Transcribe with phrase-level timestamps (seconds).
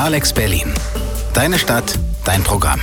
[0.00, 0.72] Alex Berlin.
[1.34, 2.80] Deine Stadt, dein Programm.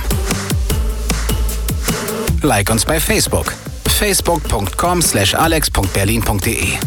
[2.42, 3.52] Like uns bei Facebook.
[3.88, 6.78] facebook.com slash alex.berlin.de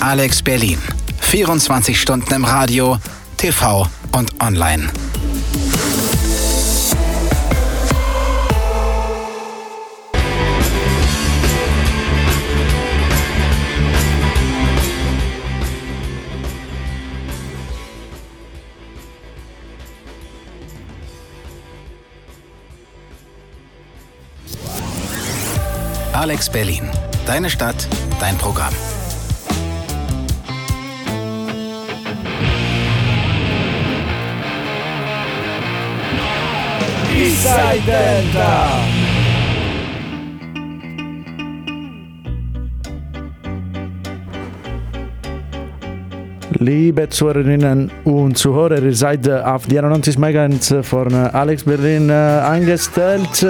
[0.00, 0.78] Alex Berlin.
[1.20, 2.96] 24 Stunden im Radio,
[3.36, 4.88] TV und online.
[26.28, 26.82] Alex Berlin.
[27.24, 27.86] Deine Stadt,
[28.18, 28.74] dein Programm.
[37.16, 38.80] Eastside Delta.
[46.58, 53.46] Liebe Zuhörerinnen und Zuhörer, ihr seid auf die 91 MHz von Alex Berlin eingestellt.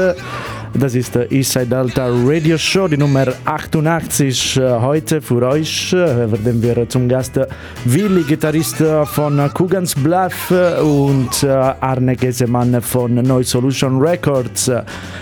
[0.78, 4.60] Das ist der Eastside Delta Radio Show, die Nummer 88.
[4.60, 7.41] Heute für euch werden wir zum Gast
[7.84, 14.70] Willi, Gitarrist von Kugans Bluff und Arne Gesemann von Neu Solution Records.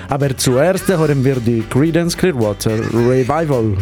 [0.09, 3.77] Aber zuerst hören wir die Credence Clearwater Revival.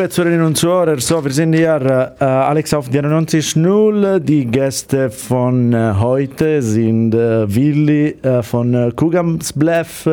[0.00, 4.18] Liebe Zuhörerinnen und Zuhörer, so, wir sind hier, äh, Alex auf 94.0.
[4.20, 10.08] Die Gäste von äh, heute sind äh, Willi äh, von äh, Kugamsbleff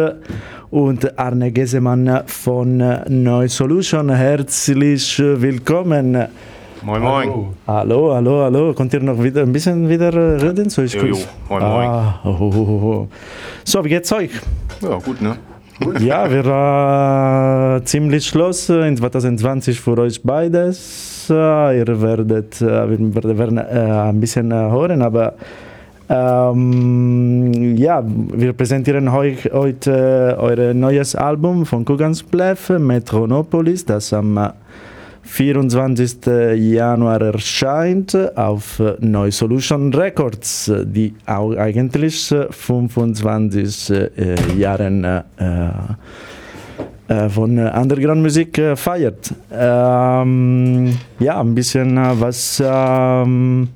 [0.71, 4.09] und Arne Gesemann von äh, Neu Solution.
[4.09, 6.27] Herzlich willkommen.
[6.81, 7.45] Moin, moin.
[7.65, 8.73] Hallo, hallo, hallo.
[8.73, 10.69] Könnt ihr noch wieder ein bisschen wieder reden?
[10.69, 11.17] So, ich Jo, jo.
[11.47, 11.87] Moin, moin.
[11.87, 13.07] ah, oh, oh, oh.
[13.63, 14.31] So, wie geht's euch?
[14.81, 15.37] Ja, gut, ne?
[15.99, 21.27] Ja, wir waren ziemlich schloss in 2020 für euch beides.
[21.29, 25.35] Ihr werdet, wir werden ein bisschen hören, aber
[26.09, 34.53] ähm, ja, wir präsentieren euch heute euer neues Album von Kugans Bluff, Metronopolis, das am
[35.27, 36.25] 24.
[36.55, 45.21] Januar erscheint auf Neu Solution Records, die auch eigentlich 25 äh, Jahren äh,
[47.07, 49.33] äh, von Underground Musik feiert.
[49.51, 53.69] Ähm, ja, ein bisschen was ähm,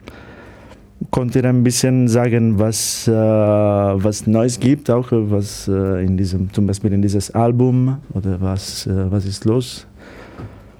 [1.09, 6.53] konnte ihr ein bisschen sagen, was, äh, was Neues gibt, auch was äh, in diesem,
[6.53, 9.87] zum Beispiel in dieses Album oder was, äh, was ist los?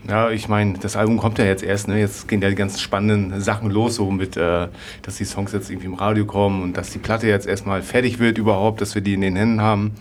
[0.08, 2.00] Ja, ich meine, das Album kommt ja jetzt erst, ne?
[2.00, 4.68] Jetzt gehen ja die ganzen spannenden Sachen los, so mit, äh,
[5.04, 8.18] dass die Songs jetzt irgendwie im Radio kommen und dass die Platte jetzt erstmal fertig
[8.18, 9.92] wird überhaupt, dass wir die in den Händen haben.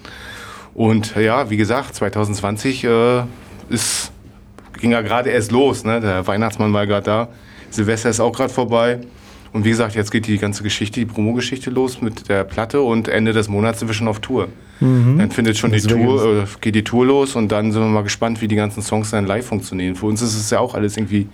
[0.72, 3.22] Und ja, wie gesagt, 2020 äh,
[3.68, 4.12] ist,
[4.80, 6.00] ging ja gerade erst los, ne?
[6.00, 7.28] Der Weihnachtsmann war gerade da,
[7.70, 9.00] Silvester ist auch gerade vorbei.
[9.52, 13.08] Und wie gesagt, jetzt geht die ganze Geschichte, die Promo-Geschichte los mit der Platte und
[13.08, 14.48] Ende des Monats sind wir schon auf Tour.
[14.78, 15.18] Mhm.
[15.18, 18.02] Dann findet schon die Tour, äh, geht die Tour los und dann sind wir mal
[18.02, 19.96] gespannt, wie die ganzen Songs dann live funktionieren.
[19.96, 21.26] Für uns ist es ja auch alles irgendwie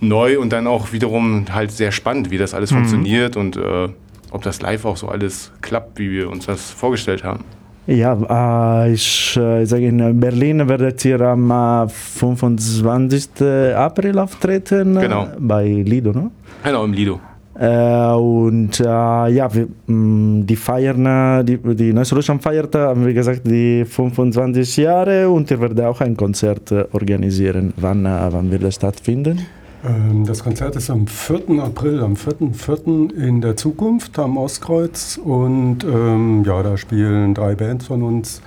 [0.00, 2.76] neu und dann auch wiederum halt sehr spannend, wie das alles mhm.
[2.76, 3.88] funktioniert und äh,
[4.30, 7.44] ob das live auch so alles klappt, wie wir uns das vorgestellt haben.
[7.86, 13.74] Ja, äh, ich, äh, sage, in Berlin werdet ihr am äh, 25.
[13.74, 15.00] April auftreten.
[15.00, 15.28] Genau.
[15.38, 16.30] Bei Lido, ne?
[16.62, 17.18] Genau, im Lido.
[17.58, 22.72] Äh, und äh, ja, wir, mh, mm, die feiern, äh, die, die Neue Solution feiert,
[22.76, 27.74] haben wir gesagt, die 25 Jahre und ihr werdet auch ein Konzert äh, organisieren.
[27.76, 29.40] Wann, äh, wann wird das stattfinden?
[29.84, 31.60] Ähm, das Konzert ist am 4.
[31.60, 33.12] April, am 4.4.
[33.14, 38.40] in der Zukunft am Ostkreuz und ähm, ja, da spielen drei Bands von uns,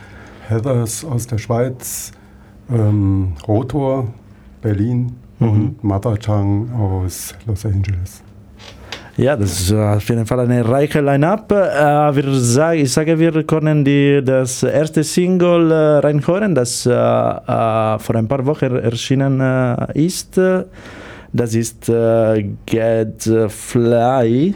[0.48, 2.14] Heathers aus der Schweiz,
[2.70, 4.08] ähm, Rotor,
[4.62, 5.50] Berlin mhm.
[5.50, 8.24] und Mother Tongue aus Los Angeles.
[9.22, 11.52] Ja, das ist auf jeden Fall eine reiche Line-Up.
[11.52, 18.16] Äh, ich sage, wir können die, das erste Single äh, reinhören, das äh, äh, vor
[18.16, 20.42] ein paar Wochen erschienen äh, ist.
[21.32, 24.56] Das ist äh, Get Fly.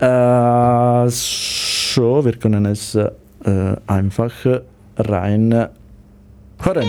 [0.00, 2.98] so, wir können es
[3.86, 4.32] einfach
[4.96, 5.68] rein
[6.62, 6.88] hören.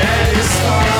[0.00, 0.99] satisfied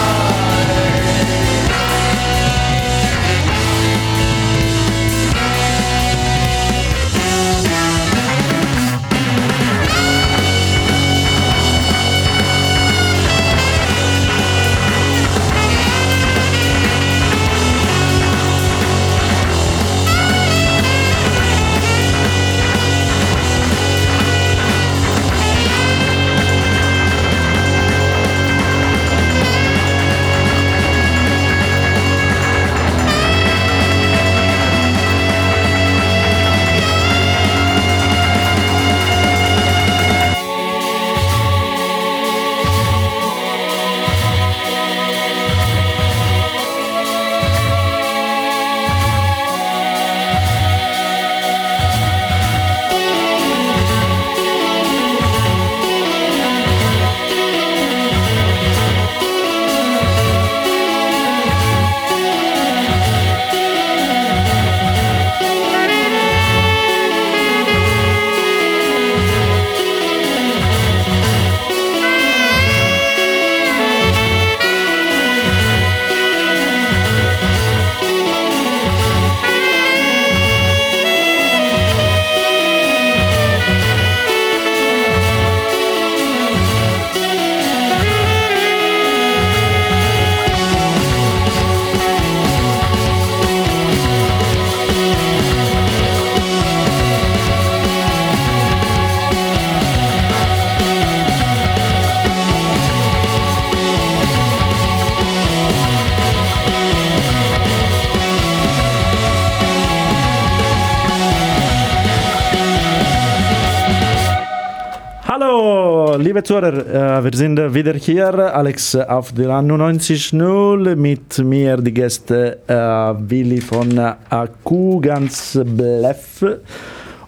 [116.41, 118.33] liebe Zuhörer, äh, wir sind wieder hier.
[118.55, 126.43] Alex auf der 91.0 mit mir die Gäste äh, Willi von Akku, ganz Bleff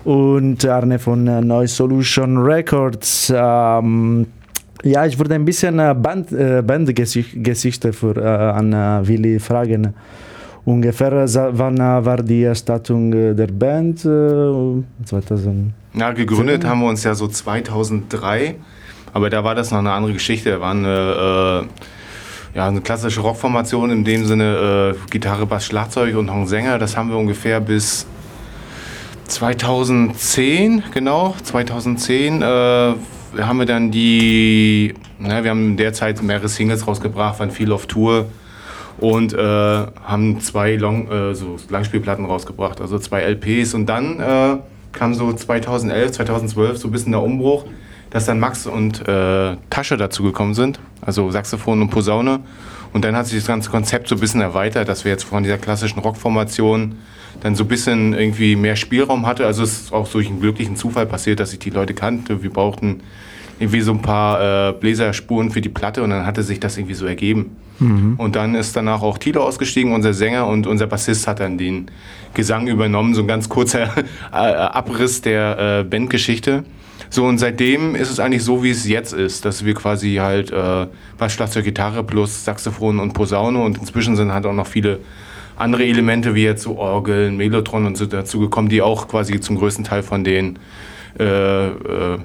[0.05, 3.31] und Arne von Neu Solution Records.
[3.35, 4.27] Ähm,
[4.83, 8.17] ja, ich würde ein bisschen Band, äh, Bandgeschichte für,
[8.55, 8.73] an
[9.07, 9.93] Willi fragen.
[10.65, 11.13] Ungefähr
[11.53, 14.01] wann war die Startung der Band?
[14.01, 15.75] 2000?
[15.95, 18.55] Ja, gegründet haben wir uns ja so 2003,
[19.13, 20.51] aber da war das noch eine andere Geschichte.
[20.51, 21.67] Da war eine,
[22.55, 26.47] äh, ja, eine klassische Rockformation in dem Sinne äh, Gitarre, Bass, Schlagzeug und noch ein
[26.47, 26.79] Sänger.
[26.79, 28.07] Das haben wir ungefähr bis
[29.29, 36.49] 2010, genau, 2010 äh, haben wir dann die, na, wir haben in der Zeit mehrere
[36.49, 38.27] Singles rausgebracht, waren viel auf Tour
[38.99, 44.57] und äh, haben zwei Long, äh, so Langspielplatten rausgebracht, also zwei LPs und dann äh,
[44.93, 47.65] kam so 2011, 2012 so ein bisschen der Umbruch,
[48.13, 52.41] dass dann Max und äh, Tasche dazu gekommen sind, also Saxophon und Posaune
[52.93, 55.43] und dann hat sich das ganze Konzept so ein bisschen erweitert, dass wir jetzt von
[55.43, 56.97] dieser klassischen Rockformation
[57.41, 59.47] dann so ein bisschen irgendwie mehr Spielraum hatte.
[59.47, 62.43] Also es ist auch durch einen glücklichen Zufall passiert, dass ich die Leute kannte.
[62.43, 63.01] Wir brauchten
[63.59, 66.95] irgendwie so ein paar äh, Bläserspuren für die Platte und dann hatte sich das irgendwie
[66.95, 67.57] so ergeben.
[67.79, 68.15] Mhm.
[68.19, 71.91] Und dann ist danach auch Tilo ausgestiegen, unser Sänger, und unser Bassist hat dann den
[72.35, 73.85] Gesang übernommen, so ein ganz kurzer
[74.33, 76.65] äh, Abriss der äh, Bandgeschichte.
[77.13, 80.51] So, und seitdem ist es eigentlich so, wie es jetzt ist, dass wir quasi halt
[80.51, 80.87] äh,
[81.19, 84.99] Bass, Schlagzeug, Gitarre plus Saxophon und Posaune und inzwischen sind halt auch noch viele
[85.55, 89.59] andere Elemente wie jetzt so Orgeln, Melotron und so dazu gekommen, die auch quasi zum
[89.59, 90.59] größten Teil von den
[91.21, 92.19] äh, äh,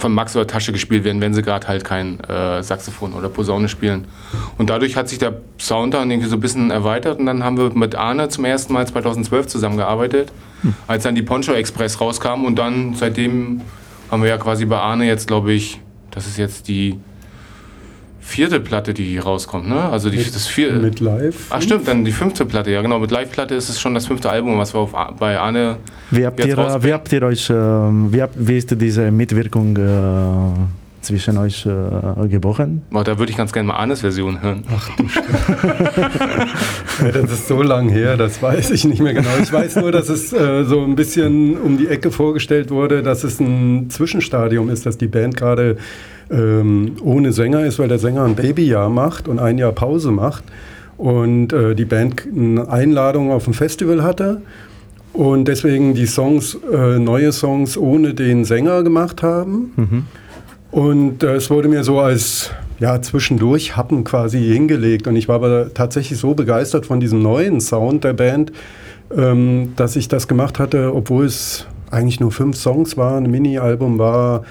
[0.00, 3.68] von Max oder Tasche gespielt werden, wenn sie gerade halt kein äh, Saxophon oder Posaune
[3.68, 4.06] spielen.
[4.58, 7.56] Und dadurch hat sich der Sound dann irgendwie so ein bisschen erweitert und dann haben
[7.56, 10.74] wir mit Arne zum ersten Mal 2012 zusammengearbeitet, hm.
[10.86, 13.60] als dann die Poncho Express rauskam und dann seitdem
[14.10, 15.80] haben wir ja quasi bei Arne jetzt, glaube ich,
[16.10, 16.98] das ist jetzt die
[18.20, 19.88] vierte Platte, die hier rauskommt, ne?
[19.88, 21.46] Also die, mit, das vier, mit Live.
[21.50, 22.98] Ach stimmt, dann die fünfte Platte, ja genau.
[22.98, 25.76] Mit Live-Platte ist es schon das fünfte Album, was wir auf, bei Arne.
[26.10, 30.58] Wie habt, ihr, wie habt ihr euch, äh, wie, habt, wie ist diese Mitwirkung äh,
[31.00, 32.82] zwischen euch äh, gebrochen?
[32.92, 34.64] Oh, da würde ich ganz gerne mal Arnes Version hören.
[34.74, 35.04] Ach du
[37.04, 39.30] ja, Das ist so lang her, das weiß ich nicht mehr genau.
[39.42, 43.24] Ich weiß nur, dass es äh, so ein bisschen um die Ecke vorgestellt wurde, dass
[43.24, 45.76] es ein Zwischenstadium ist, dass die Band gerade
[46.30, 50.44] ähm, ohne Sänger ist, weil der Sänger ein Babyjahr macht und ein Jahr Pause macht
[50.96, 54.42] und äh, die Band eine Einladung auf ein Festival hatte
[55.12, 59.72] und deswegen die Songs, äh, neue Songs ohne den Sänger gemacht haben.
[59.76, 60.04] Mhm.
[60.70, 65.06] Und äh, es wurde mir so als ja, zwischendurch Happen quasi hingelegt.
[65.06, 68.52] Und ich war aber tatsächlich so begeistert von diesem neuen Sound der Band,
[69.14, 73.98] ähm, dass ich das gemacht hatte, obwohl es eigentlich nur fünf Songs waren, ein Mini-Album
[73.98, 74.44] war,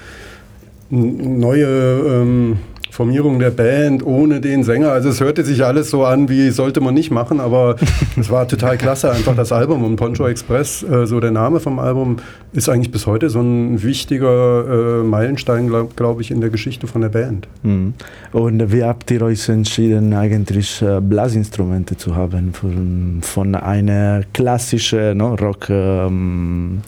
[0.90, 2.58] neue ähm,
[3.00, 4.92] Formierung der Band ohne den Sänger.
[4.92, 7.78] Also es hörte sich alles so an, wie sollte man nicht machen, aber
[8.20, 9.86] es war total klasse, einfach das Album.
[9.86, 12.18] Und Poncho Express, äh, so der Name vom Album,
[12.52, 16.88] ist eigentlich bis heute so ein wichtiger äh, Meilenstein, glaube glaub ich, in der Geschichte
[16.88, 17.48] von der Band.
[17.64, 17.94] Mhm.
[18.34, 25.20] Und wie habt ihr euch entschieden, eigentlich äh, Blasinstrumente zu haben von, von einer klassischen
[25.20, 26.84] no, Rock-Line-Up?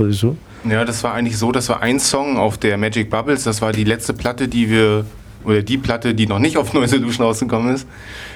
[0.00, 0.36] Ähm, so?
[0.68, 3.72] Ja, das war eigentlich so, das war ein Song auf der Magic Bubbles, das war
[3.72, 5.04] die letzte Platte, die wir,
[5.44, 7.86] oder die Platte, die noch nicht auf Neue Solution rausgekommen ist.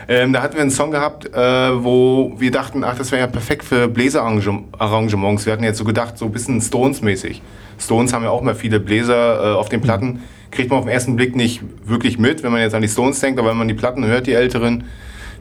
[0.06, 1.38] Ähm, da hatten wir einen Song gehabt, äh,
[1.84, 5.46] wo wir dachten, ach, das wäre ja perfekt für Bläserarrangements.
[5.46, 7.42] Wir hatten jetzt so gedacht, so ein bisschen Stones-mäßig.
[7.78, 10.22] Stones haben ja auch mal viele Bläser äh, auf den Platten.
[10.52, 13.18] Kriegt man auf den ersten Blick nicht wirklich mit, wenn man jetzt an die Stones
[13.18, 14.84] denkt, aber wenn man die Platten hört, die älteren,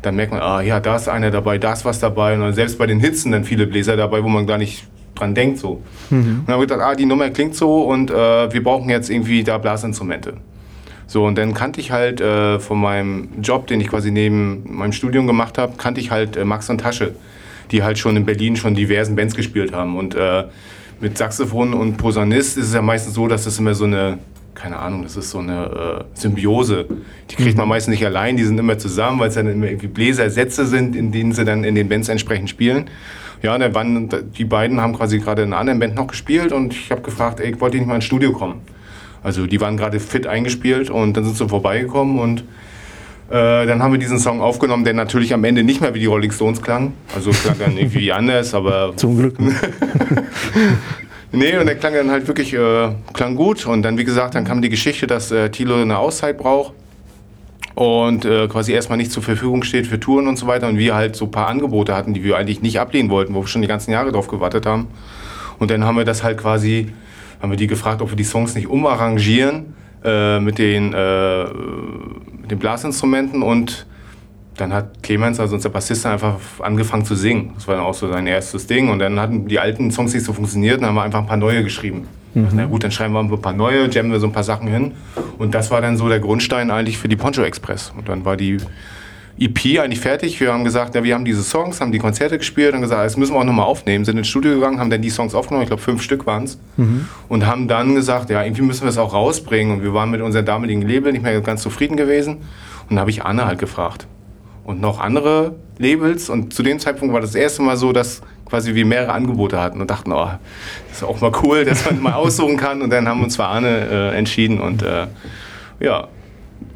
[0.02, 2.40] dann merkt man, ah ja, da ist einer dabei, da ist was dabei.
[2.40, 4.88] Und selbst bei den Hits sind dann viele Bläser dabei, wo man gar nicht
[5.20, 5.60] dran denkt.
[5.60, 5.82] So.
[6.10, 6.18] Mhm.
[6.18, 9.10] Und dann habe ich gedacht, ah, die Nummer klingt so und äh, wir brauchen jetzt
[9.10, 10.34] irgendwie da Blasinstrumente.
[11.10, 14.92] So, und dann kannte ich halt äh, von meinem Job, den ich quasi neben meinem
[14.92, 17.16] Studium gemacht habe, kannte ich halt äh, Max und Tasche,
[17.72, 19.98] die halt schon in Berlin schon diversen Bands gespielt haben.
[19.98, 20.44] Und äh,
[21.02, 24.20] mit Saxophon und Posaunist ist es ja meistens so, dass das immer so eine,
[24.54, 26.86] keine Ahnung, das ist so eine äh, Symbiose.
[27.32, 27.70] Die kriegt man mhm.
[27.70, 31.12] meistens nicht allein, die sind immer zusammen, weil es dann immer irgendwie Bläsersätze sind, in
[31.12, 32.88] denen sie dann in den Bands entsprechend spielen.
[33.42, 36.74] Ja, und waren, die beiden haben quasi gerade in einer anderen Band noch gespielt und
[36.74, 38.62] ich habe gefragt, ey, wollt ihr nicht mal ins Studio kommen?
[39.24, 42.44] Also die waren gerade fit eingespielt und dann sind sie vorbeigekommen und
[43.30, 46.06] äh, dann haben wir diesen Song aufgenommen, der natürlich am Ende nicht mehr wie die
[46.06, 46.94] Rolling Stones klang.
[47.14, 48.94] Also klang dann irgendwie anders, aber.
[48.96, 49.38] Zum Glück.
[51.32, 53.66] nee, und der klang dann halt wirklich äh, klang gut.
[53.68, 56.74] Und dann, wie gesagt, dann kam die Geschichte, dass äh, Thilo eine Auszeit braucht
[57.80, 60.96] und äh, quasi erstmal nicht zur Verfügung steht für Touren und so weiter und wir
[60.96, 63.62] halt so ein paar Angebote hatten, die wir eigentlich nicht ablehnen wollten, wo wir schon
[63.62, 64.88] die ganzen Jahre drauf gewartet haben.
[65.60, 66.92] Und dann haben wir das halt quasi
[67.42, 71.44] haben wir die gefragt, ob wir die Songs nicht umarrangieren äh, mit, den, äh,
[72.42, 73.86] mit den Blasinstrumenten und
[74.58, 77.54] dann hat Clemens, also unser Bassist, einfach angefangen zu singen.
[77.56, 78.90] Das war dann auch so sein erstes Ding.
[78.90, 81.38] Und dann hatten die alten Songs nicht so funktioniert, dann haben wir einfach ein paar
[81.38, 82.10] neue geschrieben.
[82.34, 82.48] Mhm.
[82.54, 84.94] Na gut, dann schreiben wir ein paar neue, jammen wir so ein paar Sachen hin.
[85.38, 87.92] Und das war dann so der Grundstein eigentlich für die Poncho Express.
[87.98, 88.58] Und dann war die
[89.40, 90.40] EP eigentlich fertig.
[90.40, 93.16] Wir haben gesagt, ja, wir haben diese Songs, haben die Konzerte gespielt und gesagt, das
[93.16, 94.04] müssen wir auch nochmal aufnehmen.
[94.04, 96.60] Sind ins Studio gegangen, haben dann die Songs aufgenommen, ich glaube fünf Stück waren es.
[96.76, 97.08] Mhm.
[97.30, 99.78] Und haben dann gesagt, ja, irgendwie müssen wir es auch rausbringen.
[99.78, 102.36] Und wir waren mit unserem damaligen Label nicht mehr ganz zufrieden gewesen.
[102.36, 104.08] Und dann habe ich Anne halt gefragt.
[104.66, 106.30] Und noch andere Labels.
[106.30, 109.82] Und zu dem Zeitpunkt war das erste Mal so, dass quasi wir mehrere Angebote hatten
[109.82, 110.30] und dachten, oh,
[110.88, 112.82] das ist auch mal cool, dass man mal aussuchen kann.
[112.82, 115.08] Und dann haben wir uns für Arne äh, entschieden und äh,
[115.80, 116.08] ja,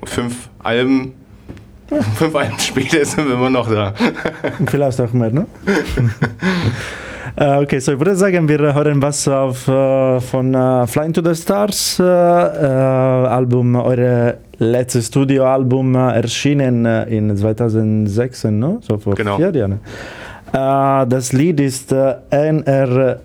[0.05, 1.13] fünf Alben
[2.15, 3.93] Fünf Alben später sind wir immer noch da.
[4.65, 5.45] Vielleicht auch mehr, ne?
[7.39, 11.21] Uh, okay, so ich würde sagen, wir hören was auf, uh, von uh, Flying to
[11.23, 18.79] the Stars Album, eure letztes Studioalbum erschienen in 2016, no?
[18.81, 19.37] so vor genau.
[19.37, 19.79] vier Jahren.
[20.53, 23.21] Das Lied ist NRHC.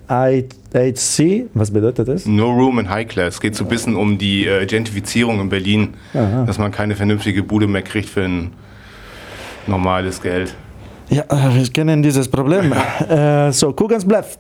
[1.55, 2.27] Was bedeutet das?
[2.27, 3.35] No Room in High Class.
[3.35, 6.45] Es geht so ein bisschen um die Gentrifizierung in Berlin, Aha.
[6.45, 8.53] dass man keine vernünftige Bude mehr kriegt für ein
[9.67, 10.55] normales Geld.
[11.11, 12.73] Ja, wir kennen dieses Problem.
[13.09, 14.39] äh, so, Kugans Bluff.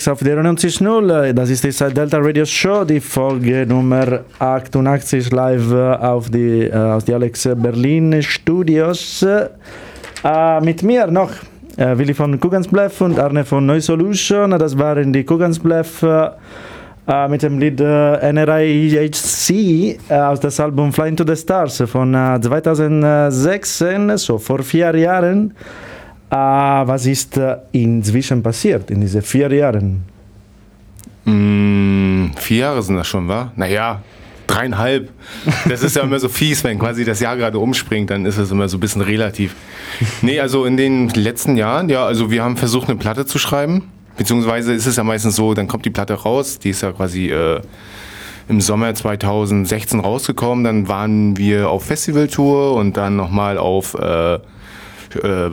[0.00, 1.34] Alex auf der 90.0.
[1.34, 7.04] Das ist die Delta Radio Show, die Folge Nummer 88 live auf die, äh, aus
[7.04, 9.22] die Alex Berlin Studios.
[9.22, 9.50] Äh,
[10.62, 11.32] mit mir noch
[11.76, 14.52] äh, Willi von Kugansbleff und Arne von Neu Solution.
[14.52, 16.30] Das waren die Kugansbleff äh,
[17.28, 19.50] mit dem Lied äh, NRIHC
[20.08, 25.52] äh, aus dem Album Flying to the Stars von 2016, so vor vier Jahren.
[26.32, 30.04] Uh, was ist uh, inzwischen passiert in diesen vier Jahren?
[31.24, 33.50] Mm, vier Jahre sind das schon, wa?
[33.56, 34.00] Naja,
[34.46, 35.10] dreieinhalb.
[35.68, 38.50] Das ist ja immer so fies, wenn quasi das Jahr gerade umspringt, dann ist es
[38.50, 39.54] immer so ein bisschen relativ.
[40.22, 43.90] Nee, also in den letzten Jahren, ja, also wir haben versucht, eine Platte zu schreiben.
[44.16, 47.30] Beziehungsweise ist es ja meistens so, dann kommt die Platte raus, die ist ja quasi
[47.30, 47.60] äh,
[48.48, 50.64] im Sommer 2016 rausgekommen.
[50.64, 55.50] Dann waren wir auf Festivaltour und dann nochmal auf äh, äh,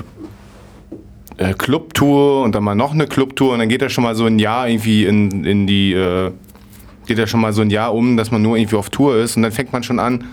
[1.38, 4.26] äh, Clubtour und dann mal noch eine Clubtour und dann geht das schon mal so
[4.26, 6.32] ein Jahr irgendwie in, in die, äh,
[7.06, 9.38] geht ja schon mal so ein Jahr um, dass man nur irgendwie auf Tour ist
[9.38, 10.26] und dann fängt man schon an,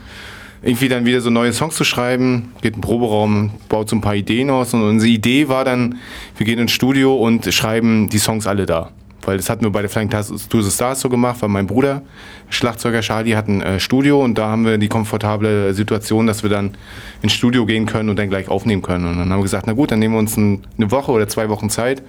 [0.62, 4.00] irgendwie dann wieder so neue Songs zu schreiben, geht in den Proberaum, baut so ein
[4.00, 5.98] paar Ideen aus und unsere Idee war dann,
[6.36, 8.90] wir gehen ins Studio und schreiben die Songs alle da.
[9.26, 12.02] Weil das hatten wir bei der Flying to the Stars so gemacht, weil mein Bruder,
[12.50, 16.50] Schlagzeuger Charlie, hat ein äh, Studio und da haben wir die komfortable Situation, dass wir
[16.50, 16.72] dann
[17.22, 19.06] ins Studio gehen können und dann gleich aufnehmen können.
[19.06, 21.28] Und dann haben wir gesagt, na gut, dann nehmen wir uns ein, eine Woche oder
[21.28, 22.02] zwei Wochen Zeit,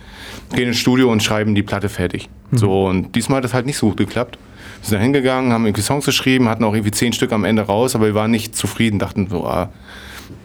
[0.54, 2.30] gehen ins Studio und schreiben die Platte fertig.
[2.52, 2.58] Mhm.
[2.58, 4.38] So, und diesmal hat das halt nicht so gut geklappt.
[4.82, 7.64] Wir sind da hingegangen, haben irgendwie Songs geschrieben, hatten auch irgendwie zehn Stück am Ende
[7.64, 9.70] raus, aber wir waren nicht zufrieden, dachten so, ah,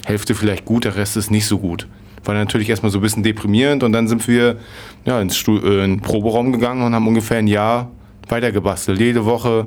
[0.04, 1.86] Hälfte vielleicht gut, der Rest ist nicht so gut
[2.30, 4.56] war natürlich erstmal so ein bisschen deprimierend und dann sind wir
[5.04, 7.90] ja, ins Stu äh, in den Proberaum gegangen und haben ungefähr ein Jahr
[8.28, 9.00] weitergebastelt.
[9.00, 9.66] Jede Woche,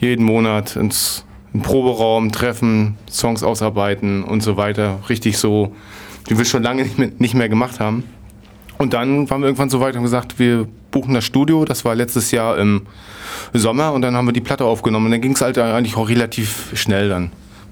[0.00, 4.98] jeden Monat ins in Proberaum treffen, Songs ausarbeiten und so weiter.
[5.08, 5.72] Richtig so,
[6.26, 8.02] wie wir schon lange nicht mehr, nicht mehr gemacht haben.
[8.76, 11.64] Und dann waren wir irgendwann so weit und gesagt, wir buchen das Studio.
[11.64, 12.82] Das war letztes Jahr im
[13.52, 15.06] Sommer und dann haben wir die Platte aufgenommen.
[15.06, 17.30] Und dann ging es halt eigentlich auch relativ schnell dann.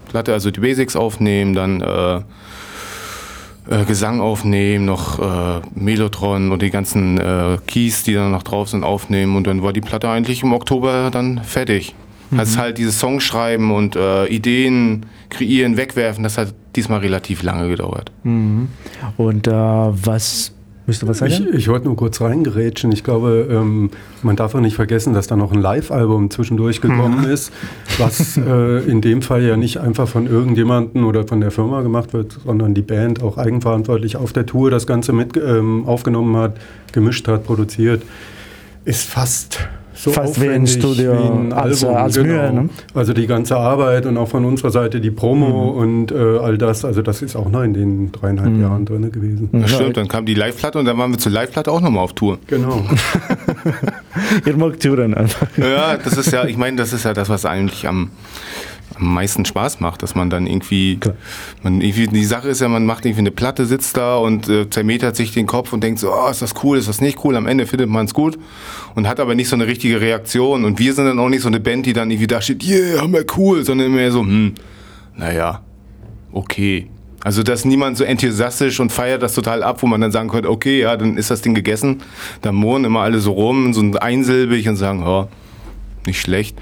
[0.09, 2.21] Platte, also die Basics aufnehmen, dann äh,
[3.69, 8.69] äh, Gesang aufnehmen, noch äh, Melotron und die ganzen äh, Keys, die dann noch drauf
[8.69, 11.95] sind, aufnehmen und dann war die Platte eigentlich im Oktober dann fertig.
[12.31, 12.41] Mhm.
[12.41, 17.69] Also halt dieses Song schreiben und äh, Ideen kreieren, wegwerfen, das hat diesmal relativ lange
[17.69, 18.11] gedauert.
[18.25, 18.69] Mhm.
[19.17, 20.53] Und äh, was
[20.87, 21.33] Müsste was sagen?
[21.33, 22.91] Ich, ich wollte nur kurz reingerätschen.
[22.91, 23.91] Ich glaube, ähm,
[24.23, 27.31] man darf auch nicht vergessen, dass da noch ein Live-Album zwischendurch gekommen mhm.
[27.31, 27.53] ist,
[27.99, 32.13] was äh, in dem Fall ja nicht einfach von irgendjemandem oder von der Firma gemacht
[32.13, 36.57] wird, sondern die Band auch eigenverantwortlich auf der Tour das Ganze mit ähm, aufgenommen hat,
[36.91, 38.03] gemischt hat, produziert.
[38.85, 39.69] Ist fast
[40.03, 42.27] so fast wie ein Studio wie ein als, Album, als genau.
[42.27, 42.53] Mühe.
[42.53, 42.69] Ne?
[42.93, 45.79] Also die ganze Arbeit und auch von unserer Seite die Promo mhm.
[45.79, 48.63] und äh, all das, also das ist auch noch in den dreieinhalb mhm.
[48.63, 49.49] Jahren drin gewesen.
[49.53, 52.15] Das stimmt, dann kam die Live-Platte und dann waren wir zur Live-Platte auch nochmal auf
[52.15, 52.39] Tour.
[52.49, 52.85] Genau.
[54.47, 55.47] Ihr mag Touren einfach.
[55.57, 58.11] Ja, das ist ja, ich meine, das ist ja das, was eigentlich am
[59.03, 60.99] am meisten Spaß macht, dass man dann irgendwie,
[61.63, 64.71] man irgendwie, die Sache ist ja, man macht irgendwie eine Platte, sitzt da und äh,
[64.71, 67.37] zermetert sich den Kopf und denkt so, oh, ist das cool, ist das nicht cool,
[67.37, 68.39] am Ende findet man es gut
[68.95, 71.49] und hat aber nicht so eine richtige Reaktion und wir sind dann auch nicht so
[71.49, 74.55] eine Band, die dann irgendwie da steht, yeah, haben wir cool, sondern immer so, hm,
[75.17, 75.63] naja,
[76.33, 76.89] okay.
[77.25, 80.51] Also, dass niemand so enthusiastisch und feiert das total ab, wo man dann sagen könnte,
[80.51, 82.03] okay, ja, dann ist das Ding gegessen.
[82.41, 85.29] Dann mohnen immer alle so rum, so einsilbig und sagen, oh,
[86.05, 86.59] nicht schlecht.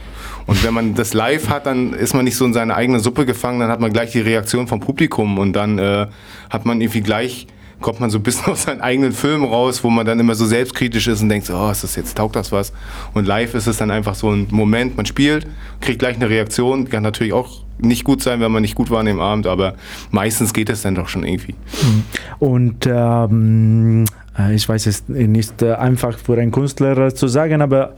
[0.51, 3.25] Und wenn man das live hat, dann ist man nicht so in seine eigene Suppe
[3.25, 6.09] gefangen, dann hat man gleich die Reaktion vom Publikum und dann äh,
[6.51, 7.47] hat man irgendwie gleich
[7.81, 10.45] kommt man so ein bisschen aus seinen eigenen Filmen raus, wo man dann immer so
[10.45, 12.73] selbstkritisch ist und denkt, oh, ist das jetzt, taugt das was?
[13.15, 15.47] Und live ist es dann einfach so ein Moment, man spielt,
[15.81, 18.99] kriegt gleich eine Reaktion, kann natürlich auch nicht gut sein, wenn man nicht gut war
[18.99, 19.75] an dem Abend, aber
[20.11, 21.55] meistens geht es dann doch schon irgendwie.
[22.41, 24.05] Und ähm,
[24.37, 27.95] äh, ich weiß es nicht äh, einfach für einen Künstler zu sagen, aber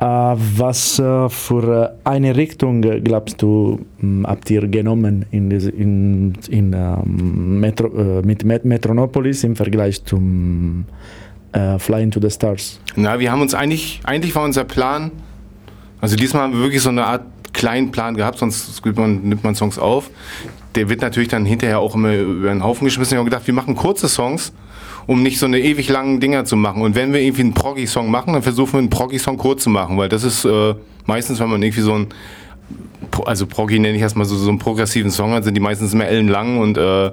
[0.00, 7.60] was äh, für eine Richtung glaubst du hm, habt ihr genommen in, in, in ähm,
[7.60, 10.84] Metro, äh, mit Metronopolis im Vergleich zum
[11.56, 12.80] uh, Flying to the Stars?
[12.94, 15.10] Na, wir haben uns eigentlich, eigentlich war unser Plan,
[16.00, 19.56] also diesmal haben wir wirklich so eine Art kleinen Plan gehabt, sonst man, nimmt man
[19.56, 20.10] Songs auf.
[20.76, 23.12] Der wird natürlich dann hinterher auch immer über den Haufen geschmissen.
[23.12, 24.52] Wir haben gedacht, wir machen kurze Songs
[25.08, 26.82] um nicht so eine ewig langen Dinger zu machen.
[26.82, 29.96] Und wenn wir irgendwie einen Proggy-Song machen, dann versuchen wir einen Proggy-Song kurz zu machen,
[29.96, 30.74] weil das ist äh,
[31.06, 32.08] meistens, wenn man irgendwie so ein
[33.24, 36.06] also Proggy nenne ich erstmal so, so einen progressiven Song hat, sind die meistens immer
[36.06, 37.10] ellenlang und äh,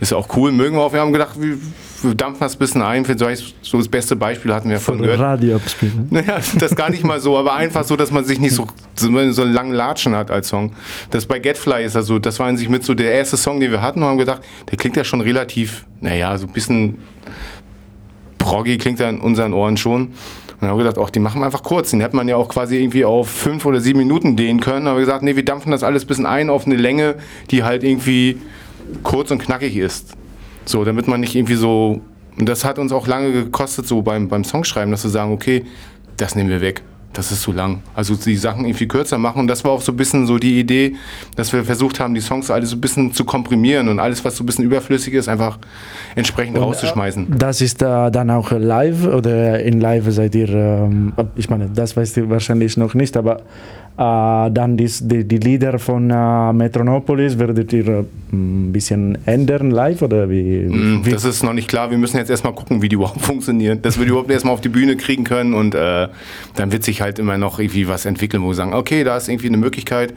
[0.00, 0.92] ist auch cool, mögen wir auch.
[0.92, 1.56] Wir haben gedacht, wir,
[2.02, 3.04] wir dampfen das ein bisschen ein.
[3.04, 3.16] Für
[3.62, 5.20] so das beste Beispiel hatten wir von, gehört.
[5.20, 6.08] Radio abspielen.
[6.10, 9.08] Naja, das gar nicht mal so, aber einfach so, dass man sich nicht so, so,
[9.32, 10.72] so einen langen Latschen hat als Song.
[11.10, 13.70] Das bei Getfly ist also, das war an sich mit so der erste Song, den
[13.70, 16.98] wir hatten und haben gedacht, der klingt ja schon relativ, naja, so ein bisschen
[18.38, 20.12] proggy klingt er in unseren Ohren schon.
[20.64, 21.90] Dann haben wir gedacht, ach, die machen wir einfach kurz.
[21.90, 24.86] Den hätte man ja auch quasi irgendwie auf fünf oder sieben Minuten dehnen können.
[24.86, 27.16] Aber wir gesagt, nee, wir dampfen das alles ein bisschen ein auf eine Länge,
[27.50, 28.38] die halt irgendwie
[29.02, 30.14] kurz und knackig ist.
[30.64, 32.00] So, damit man nicht irgendwie so.
[32.38, 35.64] Und das hat uns auch lange gekostet, so beim, beim Songschreiben, dass wir sagen, okay,
[36.16, 36.82] das nehmen wir weg.
[37.14, 37.80] Das ist zu lang.
[37.94, 39.40] Also die Sachen irgendwie kürzer machen.
[39.40, 40.96] Und das war auch so ein bisschen so die Idee,
[41.36, 44.36] dass wir versucht haben, die Songs alle so ein bisschen zu komprimieren und alles, was
[44.36, 45.58] so ein bisschen überflüssig ist, einfach
[46.14, 47.38] entsprechend und, äh, rauszuschmeißen.
[47.38, 51.96] Das ist äh, dann auch live oder in live seid ihr, ähm, ich meine, das
[51.96, 53.42] weißt du wahrscheinlich noch nicht, aber
[53.96, 60.02] dann die, die, die, Lieder von äh, Metronopolis werdet ihr äh, ein bisschen ändern live
[60.02, 61.92] oder wie, mm, wie, Das ist noch nicht klar.
[61.92, 63.82] Wir müssen jetzt erstmal gucken, wie die überhaupt funktionieren.
[63.82, 66.08] Dass wir die überhaupt erstmal auf die Bühne kriegen können und äh,
[66.56, 69.28] dann wird sich halt immer noch irgendwie was entwickeln, wo wir sagen, okay, da ist
[69.28, 70.12] irgendwie eine Möglichkeit,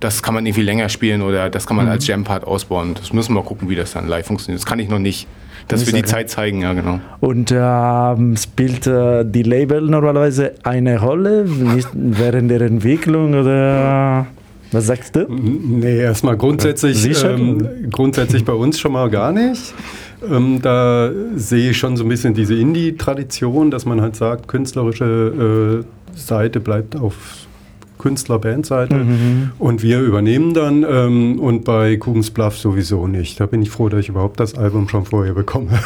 [0.00, 1.92] das kann man irgendwie länger spielen oder das kann man mhm.
[1.92, 2.94] als Jam-Part ausbauen.
[2.94, 4.60] Das müssen wir gucken, wie das dann live funktioniert.
[4.60, 5.26] Das kann ich noch nicht.
[5.68, 7.00] Das wird die Zeit zeigen, ja genau.
[7.20, 14.26] Und äh, spielt äh, die Label normalerweise eine Rolle nicht während der Entwicklung oder
[14.72, 15.26] was sagst du?
[15.28, 19.74] Nee, erstmal grundsätzlich, ähm, grundsätzlich bei uns schon mal gar nicht.
[20.30, 25.84] Ähm, da sehe ich schon so ein bisschen diese Indie-Tradition, dass man halt sagt, künstlerische
[25.84, 27.46] äh, Seite bleibt auf
[28.02, 28.96] Künstler-Band-Seite.
[28.96, 29.50] Mhm.
[29.58, 33.40] Und wir übernehmen dann ähm, und bei Kugens Bluff sowieso nicht.
[33.40, 35.68] Da bin ich froh, dass ich überhaupt das Album schon vorher bekomme.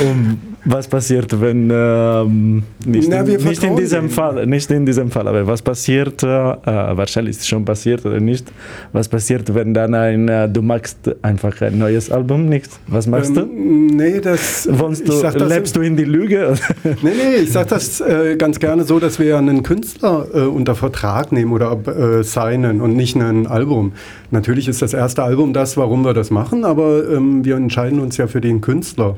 [0.00, 5.10] um, was passiert, wenn ähm, nicht, Na, in, nicht in diesem Fall, nicht in diesem
[5.10, 8.50] Fall, aber was passiert, äh, wahrscheinlich ist es schon passiert oder nicht,
[8.92, 12.70] was passiert, wenn dann ein, äh, du magst einfach ein neues Album nicht?
[12.86, 13.94] Was machst ähm, du?
[13.96, 16.54] Nee, das, Wohnst du, das lebst du in die Lüge?
[16.84, 20.74] nee, nee, ich sage das äh, ganz gerne so, dass wir einen Künstler äh, unter
[20.74, 23.92] Vertrag nehmen oder äh, signen und nicht ein Album.
[24.30, 28.16] Natürlich ist das erste Album das, warum wir das machen, aber ähm, wir entscheiden uns
[28.16, 29.16] ja für den Künstler.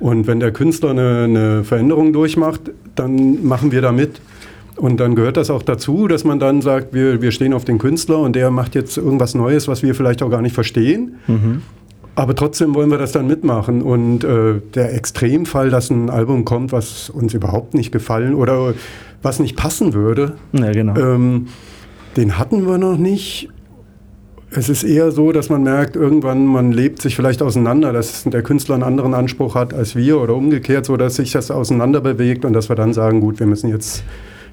[0.00, 2.60] Und wenn der Künstler eine, eine Veränderung durchmacht,
[2.94, 4.20] dann machen wir da mit.
[4.76, 7.78] Und dann gehört das auch dazu, dass man dann sagt, wir, wir stehen auf den
[7.78, 11.16] Künstler und der macht jetzt irgendwas Neues, was wir vielleicht auch gar nicht verstehen.
[11.28, 11.62] Mhm.
[12.16, 13.82] Aber trotzdem wollen wir das dann mitmachen.
[13.82, 18.74] Und äh, der Extremfall, dass ein Album kommt, was uns überhaupt nicht gefallen oder
[19.22, 20.96] was nicht passen würde, ja, genau.
[20.96, 21.48] ähm,
[22.16, 23.48] den hatten wir noch nicht.
[24.50, 28.42] Es ist eher so, dass man merkt, irgendwann man lebt sich vielleicht auseinander, dass der
[28.42, 32.44] Künstler einen anderen Anspruch hat als wir oder umgekehrt, so dass sich das auseinander bewegt
[32.44, 34.04] und dass wir dann sagen, gut, wir müssen jetzt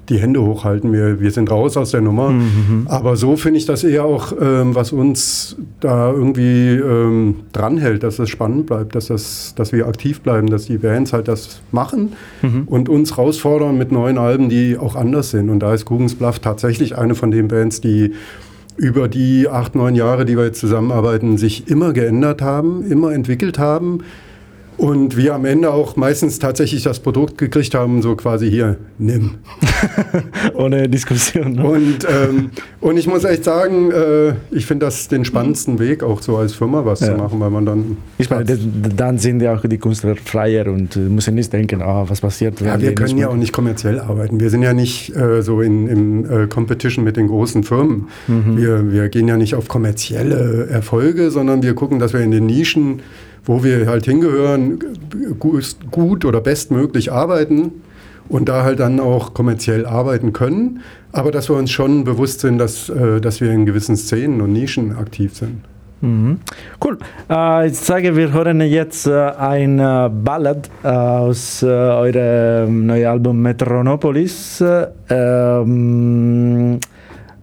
[0.08, 2.30] die Hände hochhalten, wir, wir sind raus aus der Nummer.
[2.30, 2.86] Mhm.
[2.86, 8.18] Aber so finde ich das eher auch, ähm, was uns da irgendwie ähm, dranhält, dass
[8.18, 12.14] es spannend bleibt, dass, das, dass wir aktiv bleiben, dass die Bands halt das machen
[12.42, 12.64] mhm.
[12.66, 15.50] und uns herausfordern mit neuen Alben, die auch anders sind.
[15.50, 18.12] Und da ist Kugens Bluff tatsächlich eine von den Bands, die
[18.76, 23.58] über die acht, neun Jahre, die wir jetzt zusammenarbeiten, sich immer geändert haben, immer entwickelt
[23.58, 24.00] haben.
[24.82, 29.34] Und wir am Ende auch meistens tatsächlich das Produkt gekriegt haben, so quasi hier, nimm.
[30.54, 31.52] Ohne Diskussion.
[31.52, 31.64] Ne?
[31.64, 36.20] Und, ähm, und ich muss echt sagen, äh, ich finde das den spannendsten Weg, auch
[36.20, 37.12] so als Firma was ja.
[37.12, 37.96] zu machen, weil man dann.
[38.18, 38.44] Ich meine,
[38.96, 42.60] dann sind ja auch die Künstler freier und äh, müssen nicht denken, oh, was passiert.
[42.60, 44.40] Ja, wir können ja auch nicht kommerziell arbeiten.
[44.40, 48.08] Wir sind ja nicht äh, so in, in äh, Competition mit den großen Firmen.
[48.26, 48.56] Mhm.
[48.56, 52.46] Wir, wir gehen ja nicht auf kommerzielle Erfolge, sondern wir gucken, dass wir in den
[52.46, 53.00] Nischen
[53.44, 54.78] wo wir halt hingehören,
[55.90, 57.82] gut oder bestmöglich arbeiten
[58.28, 60.80] und da halt dann auch kommerziell arbeiten können,
[61.12, 64.52] aber dass wir uns schon bewusst sind, dass, äh, dass wir in gewissen Szenen und
[64.52, 65.64] Nischen aktiv sind.
[66.00, 66.38] Mhm.
[66.84, 66.98] Cool.
[67.30, 73.06] Äh, ich sage, wir hören jetzt äh, ein äh, Ballad äh, aus äh, eurem neuen
[73.06, 74.64] Album Metronopolis.
[75.08, 76.80] Ähm,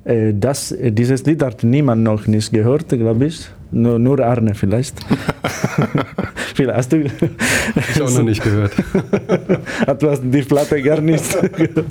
[0.03, 3.49] äh, das, dieses Lied hat niemand noch nicht gehört, glaube ich.
[3.71, 4.95] Nur, nur Arne vielleicht.
[6.55, 7.03] vielleicht hast du.
[7.03, 8.71] Ich auch noch nicht gehört.
[9.99, 11.23] du hast die Platte gar nicht
[11.55, 11.85] gehört.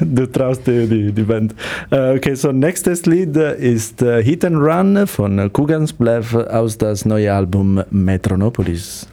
[0.00, 1.54] Du traust dir die, die Band.
[1.90, 7.04] Uh, okay, so nächstes Lied ist uh, Hit and Run von Kugans Bluff aus das
[7.04, 9.08] neue Album Metronopolis.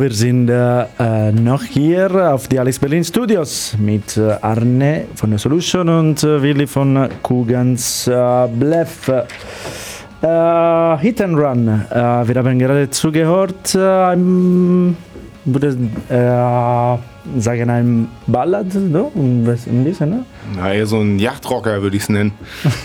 [0.00, 5.38] Wir sind äh, noch hier auf die Alex Berlin Studios mit äh, Arne von der
[5.38, 9.08] Solution und äh, Willi von Kugans äh, Bluff.
[9.08, 11.68] Äh, Hit and Run.
[11.68, 13.74] Äh, wir haben gerade zugehört.
[13.74, 14.96] Äh, ein,
[15.44, 15.76] würde
[16.08, 19.12] äh, sagen, ein Ballad, no?
[19.14, 20.24] ein bisschen, ne?
[20.56, 22.32] Na, eher so ein Yachtrocker würde ich es nennen.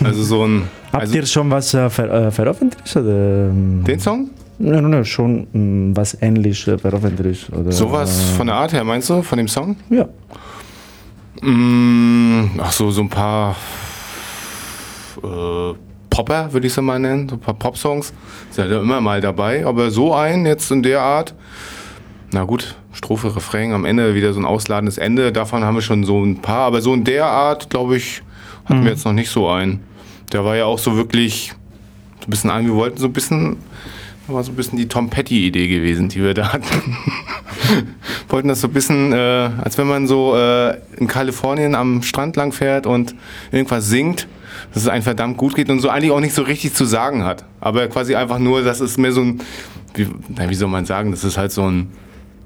[0.04, 0.64] Also so ein.
[0.92, 2.94] Habt Also ihr schon was äh, ver äh, veröffentlicht?
[2.94, 3.10] Oder?
[3.10, 4.30] ähm, den Song?
[4.58, 7.52] Nein, nein, schon mh, was ähnlich äh, veröffentlicht.
[7.52, 9.76] Oder, Sowas von der Art her, meinst du, von dem Song?
[9.90, 10.08] Ja.
[11.42, 13.54] Mm, ach so, so ein paar
[15.22, 15.74] äh,
[16.08, 18.14] Popper, würde ich es mal nennen, so ein paar Pop-Songs.
[18.48, 21.34] Ist ja immer mal dabei, aber so ein jetzt in der Art.
[22.32, 25.32] Na gut, Strophe, Refrain, am Ende wieder so ein ausladendes Ende.
[25.32, 28.22] Davon haben wir schon so ein paar, aber so in der Art, glaube ich,
[28.64, 29.80] hatten wir jetzt noch nicht so einen.
[30.32, 31.52] Der war ja auch so wirklich
[32.20, 33.58] so ein bisschen an, wir wollten so ein bisschen,
[34.34, 36.96] war so ein bisschen die Tom Petty-Idee gewesen, die wir da hatten.
[38.28, 39.16] wollten das so ein bisschen, äh,
[39.62, 43.14] als wenn man so äh, in Kalifornien am Strand lang fährt und
[43.52, 44.26] irgendwas singt,
[44.74, 47.24] dass es einem verdammt gut geht und so eigentlich auch nicht so richtig zu sagen
[47.24, 47.44] hat.
[47.60, 49.40] Aber quasi einfach nur, das ist mehr so ein,
[49.94, 51.88] wie, na, wie soll man sagen, das ist halt so ein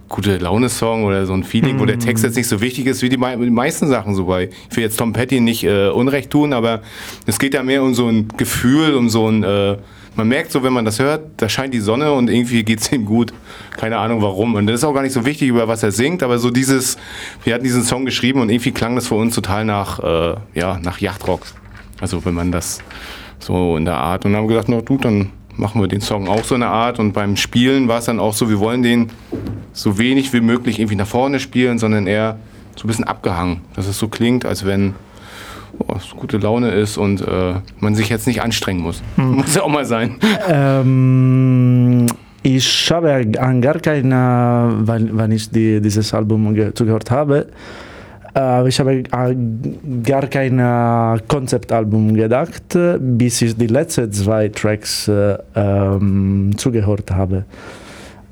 [0.08, 3.08] gute Laune-Song oder so ein Feeling, wo der Text jetzt nicht so wichtig ist wie
[3.08, 4.50] die, mei- die meisten Sachen so bei.
[4.68, 6.82] Ich will jetzt Tom Petty nicht äh, Unrecht tun, aber
[7.26, 9.76] es geht ja mehr um so ein Gefühl, um so ein, äh,
[10.16, 13.04] man merkt so, wenn man das hört, da scheint die Sonne und irgendwie geht's ihm
[13.04, 13.32] gut.
[13.76, 14.54] Keine Ahnung warum.
[14.54, 16.96] Und das ist auch gar nicht so wichtig, über was er singt, aber so dieses,
[17.44, 20.78] wir hatten diesen Song geschrieben und irgendwie klang das für uns total nach, äh, ja,
[20.82, 21.42] nach Yachtrock.
[22.00, 22.80] Also wenn man das
[23.38, 24.24] so in der Art.
[24.24, 26.68] Und dann haben wir gedacht, na gut, dann machen wir den Song auch so eine
[26.68, 26.98] Art.
[26.98, 29.10] Und beim Spielen war es dann auch so, wir wollen den
[29.72, 32.38] so wenig wie möglich irgendwie nach vorne spielen, sondern eher
[32.76, 33.62] so ein bisschen abgehangen.
[33.74, 34.94] Dass es so klingt, als wenn es
[36.16, 39.02] gute Laune ist und äh, man sich jetzt nicht anstrengen muss.
[39.16, 40.16] Muss ja auch mal sein.
[40.48, 42.06] Ähm,
[42.42, 47.48] ich habe an gar keiner, wann, wann ich die, dieses Album ge zugehört habe,
[48.34, 55.08] äh, ich habe an gar kein äh, Konzeptalbum gedacht, bis ich die letzten zwei Tracks
[55.08, 57.44] äh, ähm, zugehört habe.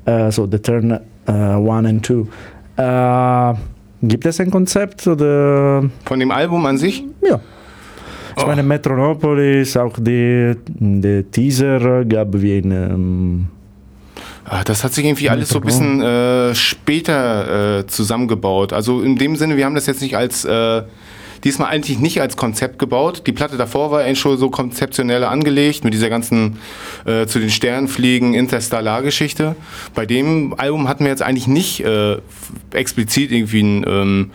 [0.05, 3.55] Äh, so The Turn 1 and 2.
[4.01, 5.83] gibt es ein Konzept oder?
[6.05, 7.03] Von dem Album an sich?
[7.21, 7.39] Ja.
[8.37, 12.71] Ich meine, Metronopolis, auch die, der Teaser gab wie ein.
[12.71, 13.47] Ähm,
[14.51, 18.73] Ah, Das hat sich irgendwie alles so ein bisschen äh, später äh, zusammengebaut.
[18.73, 20.81] Also in dem Sinne, wir haben das jetzt nicht als, äh,
[21.43, 23.23] diesmal eigentlich nicht als Konzept gebaut.
[23.27, 26.57] Die Platte davor war eigentlich schon so konzeptionell angelegt mit dieser ganzen
[27.05, 29.55] äh, zu den Sternen fliegen Interstellar-Geschichte.
[29.95, 32.17] Bei dem Album hatten wir jetzt eigentlich nicht äh,
[32.73, 34.31] explizit irgendwie ein ähm,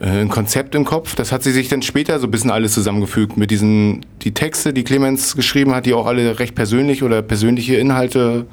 [0.00, 1.14] äh, ein Konzept im Kopf.
[1.14, 4.72] Das hat sie sich dann später so ein bisschen alles zusammengefügt mit diesen, die Texte,
[4.72, 8.46] die Clemens geschrieben hat, die auch alle recht persönlich oder persönliche Inhalte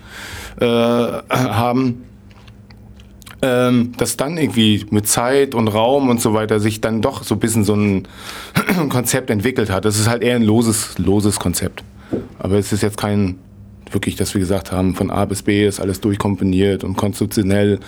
[0.60, 2.04] äh, haben.
[3.46, 7.36] Ähm, dass dann irgendwie mit Zeit und Raum und so weiter sich dann doch so
[7.36, 8.08] ein bisschen so ein
[8.90, 9.84] Konzept entwickelt hat.
[9.84, 11.84] Das ist halt eher ein loses, loses Konzept.
[12.40, 13.36] Aber es ist jetzt kein
[13.92, 17.80] wirklich, dass wir gesagt haben, von A bis B ist alles durchkomponiert und konzeptionell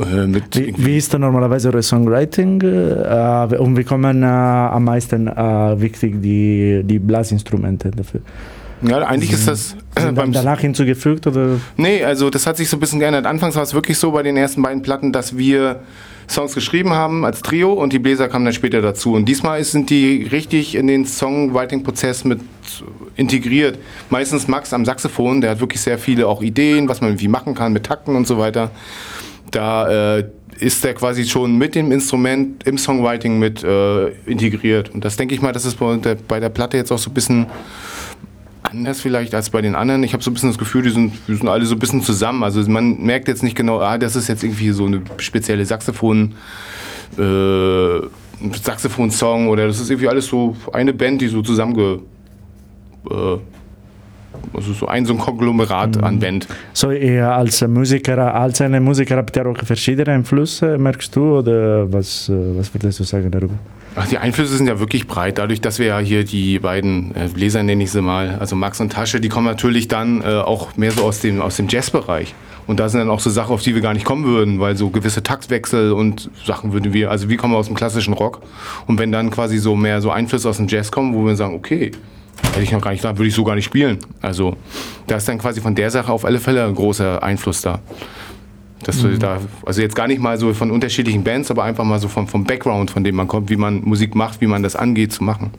[0.00, 2.60] äh, mit wie, wie ist da normalerweise eure Songwriting?
[2.60, 8.20] Äh, und wie kommen äh, am meisten äh, wichtig die, die Blasinstrumente dafür?
[8.82, 11.60] Ja, eigentlich ist das Sind dann danach hinzugefügt oder?
[11.76, 13.26] Nee, also das hat sich so ein bisschen geändert.
[13.26, 15.80] Anfangs war es wirklich so bei den ersten beiden Platten, dass wir
[16.28, 19.14] Songs geschrieben haben als Trio und die Bläser kamen dann später dazu.
[19.14, 22.40] Und diesmal sind die richtig in den Songwriting-Prozess mit
[23.16, 23.78] integriert.
[24.10, 27.54] Meistens Max am Saxophon, der hat wirklich sehr viele auch Ideen, was man irgendwie machen
[27.54, 28.70] kann mit Takten und so weiter.
[29.50, 30.24] Da äh,
[30.60, 34.90] ist der quasi schon mit dem Instrument im Songwriting mit äh, integriert.
[34.90, 37.10] Und das denke ich mal, das ist bei der, bei der Platte jetzt auch so
[37.10, 37.46] ein bisschen
[38.70, 40.02] anders vielleicht als bei den anderen.
[40.02, 42.02] Ich habe so ein bisschen das Gefühl, die sind, die sind alle so ein bisschen
[42.02, 42.42] zusammen.
[42.42, 46.34] Also man merkt jetzt nicht genau, ah, das ist jetzt irgendwie so eine spezielle Saxophon,
[47.18, 48.00] äh,
[48.62, 52.00] Saxophon-Song oder das ist irgendwie alles so eine Band, die so zusammenge
[53.10, 53.38] äh,
[54.52, 56.46] also so ein so ein Konglomerat an Band.
[56.72, 61.92] So eher als Musiker, als eine Musiker habt ihr auch verschiedene Einflüsse, merkst du, oder
[61.92, 63.54] was, äh, was würdest du sagen darüber?
[64.06, 67.62] Die Einflüsse sind ja wirklich breit, dadurch, dass wir ja hier die beiden äh, Bläser
[67.62, 70.92] nenne ich sie mal, also Max und Tasche, die kommen natürlich dann äh, auch mehr
[70.92, 72.34] so aus dem, aus dem Jazzbereich.
[72.66, 74.76] Und da sind dann auch so Sachen, auf die wir gar nicht kommen würden, weil
[74.76, 78.42] so gewisse Taktwechsel und Sachen würden wir, also wir kommen aus dem klassischen Rock.
[78.86, 81.54] Und wenn dann quasi so mehr so Einflüsse aus dem Jazz kommen, wo wir sagen,
[81.54, 81.92] okay,
[82.52, 83.98] hätte ich noch gar nicht gedacht, würde ich so gar nicht spielen.
[84.20, 84.56] Also
[85.06, 87.80] da ist dann quasi von der Sache auf alle Fälle ein großer Einfluss da.
[88.84, 91.98] Dass wir da, also jetzt gar nicht mal so von unterschiedlichen Bands, aber einfach mal
[91.98, 94.76] so vom, vom Background, von dem man kommt, wie man Musik macht, wie man das
[94.76, 95.50] angeht zu machen.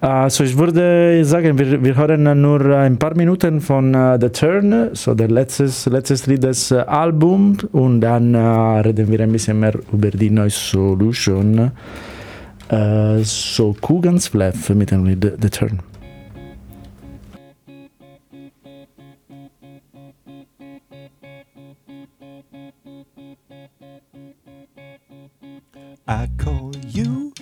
[0.00, 4.90] Also ich würde sagen, wir, wir hören nur ein paar Minuten von äh, The Turn,
[4.92, 9.60] so der letztes, letztes Lied des äh, Albums und dann äh, reden wir ein bisschen
[9.60, 11.70] mehr über die neue Solution.
[13.22, 15.78] So Kugan's Flaff mit dem Lied The Turn.
[26.06, 27.32] I call you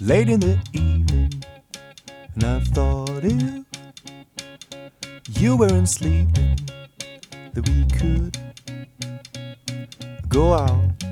[0.00, 1.44] late in the evening,
[2.34, 3.64] and I thought if
[5.38, 6.56] you weren't sleeping,
[7.52, 8.38] that we could
[10.30, 11.04] go out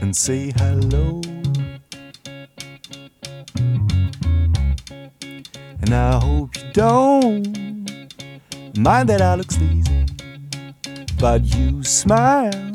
[0.00, 1.20] and say hello.
[5.82, 8.08] And I hope you don't
[8.78, 10.06] mind that I look sleazy,
[11.18, 12.69] but you smile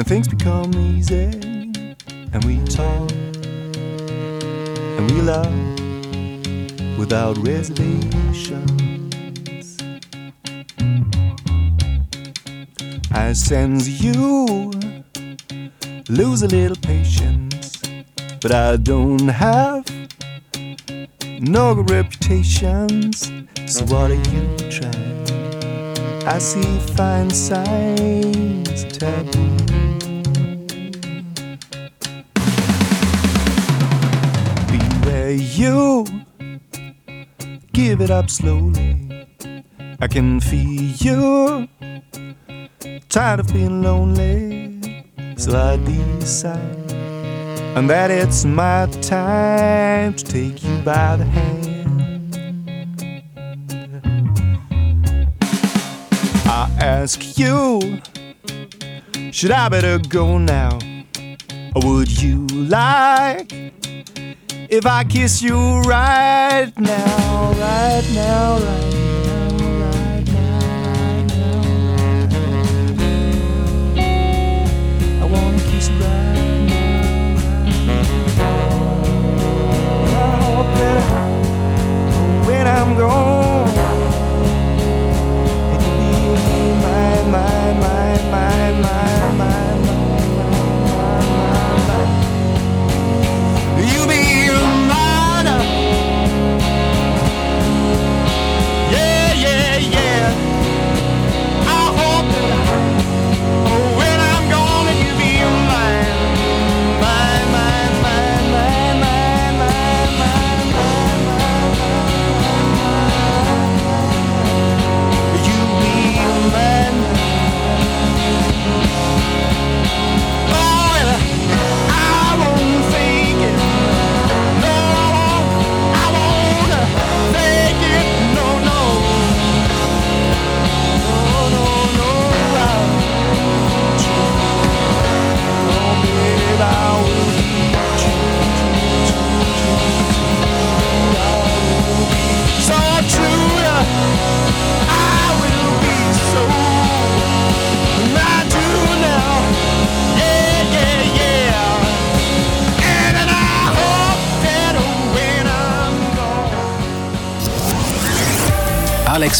[0.00, 1.24] and things become easy.
[2.32, 3.12] And we talk.
[4.96, 5.52] And we love
[6.98, 8.16] without reservations.
[13.12, 14.72] I sense you
[16.08, 17.82] lose a little patience.
[18.40, 19.84] But I don't have
[21.40, 23.30] no reputations.
[23.66, 25.09] So what are you trying
[26.32, 29.56] I see fine signs taboo
[34.70, 36.06] Beware you.
[37.72, 39.26] Give it up slowly.
[40.00, 41.68] I can feel you.
[43.08, 45.04] Tired of being lonely.
[45.36, 46.92] So I decide
[47.74, 51.69] And that it's my time To take you by the hand
[56.90, 58.00] ask you
[59.30, 60.78] Should I better go now?
[61.76, 63.52] Or would you like
[64.68, 69.10] if I kiss you right now, right now, right now?
[82.46, 83.39] when I'm gone.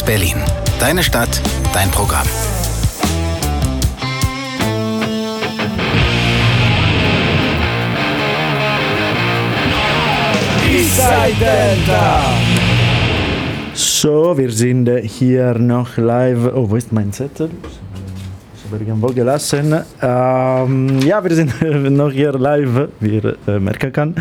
[0.05, 0.37] Berlin.
[0.79, 1.41] Deine Stadt,
[1.73, 2.27] dein Programm.
[10.69, 12.23] Inside Delta.
[13.73, 16.51] So, wir sind hier noch live.
[16.53, 17.49] Oh, wo ist mein Zettel?
[18.71, 19.75] Irgendwo gelassen.
[20.01, 21.53] Ähm, ja, wir sind
[21.91, 24.15] noch hier live, wie ihr äh, merken kann.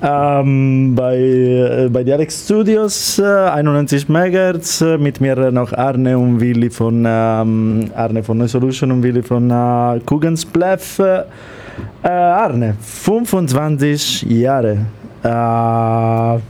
[0.00, 4.80] Ähm, bei, äh, bei Dialect Studios, äh, 91 MHz.
[4.82, 9.22] äh, Mit mir noch Arne und Willi von ähm, Arne von New Solution und Willi
[9.22, 11.00] von äh, Kugensbleff.
[11.00, 14.78] Äh, Arne, 25 Jahre.
[15.24, 16.40] Äh, ja,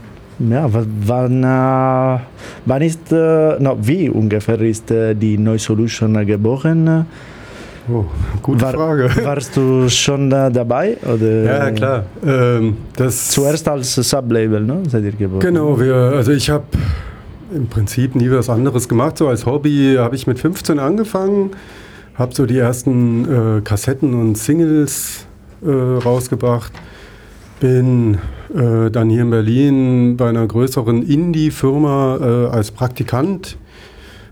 [0.71, 2.19] wa- wann, äh,
[2.65, 7.05] wann ist, äh, no, wie ungefähr ist äh, die Neu Solution äh, geboren?
[7.91, 8.05] Oh,
[8.41, 9.09] gute War- Frage.
[9.23, 10.97] Warst du schon äh, dabei?
[11.03, 11.43] Oder?
[11.43, 12.03] Ja, klar.
[12.25, 14.83] Ähm, das Zuerst als Sublabel, ne?
[14.87, 15.39] Seid ihr geboren?
[15.39, 16.65] Genau, wir, also ich habe
[17.53, 19.17] im Prinzip nie was anderes gemacht.
[19.17, 21.51] So als Hobby habe ich mit 15 angefangen,
[22.15, 25.25] habe so die ersten äh, Kassetten und Singles
[25.65, 26.71] äh, rausgebracht.
[27.59, 28.19] Bin
[28.55, 33.57] äh, dann hier in Berlin bei einer größeren Indie-Firma äh, als Praktikant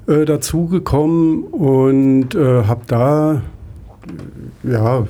[0.07, 3.41] äh, dazugekommen und äh, habe da
[4.63, 5.07] ja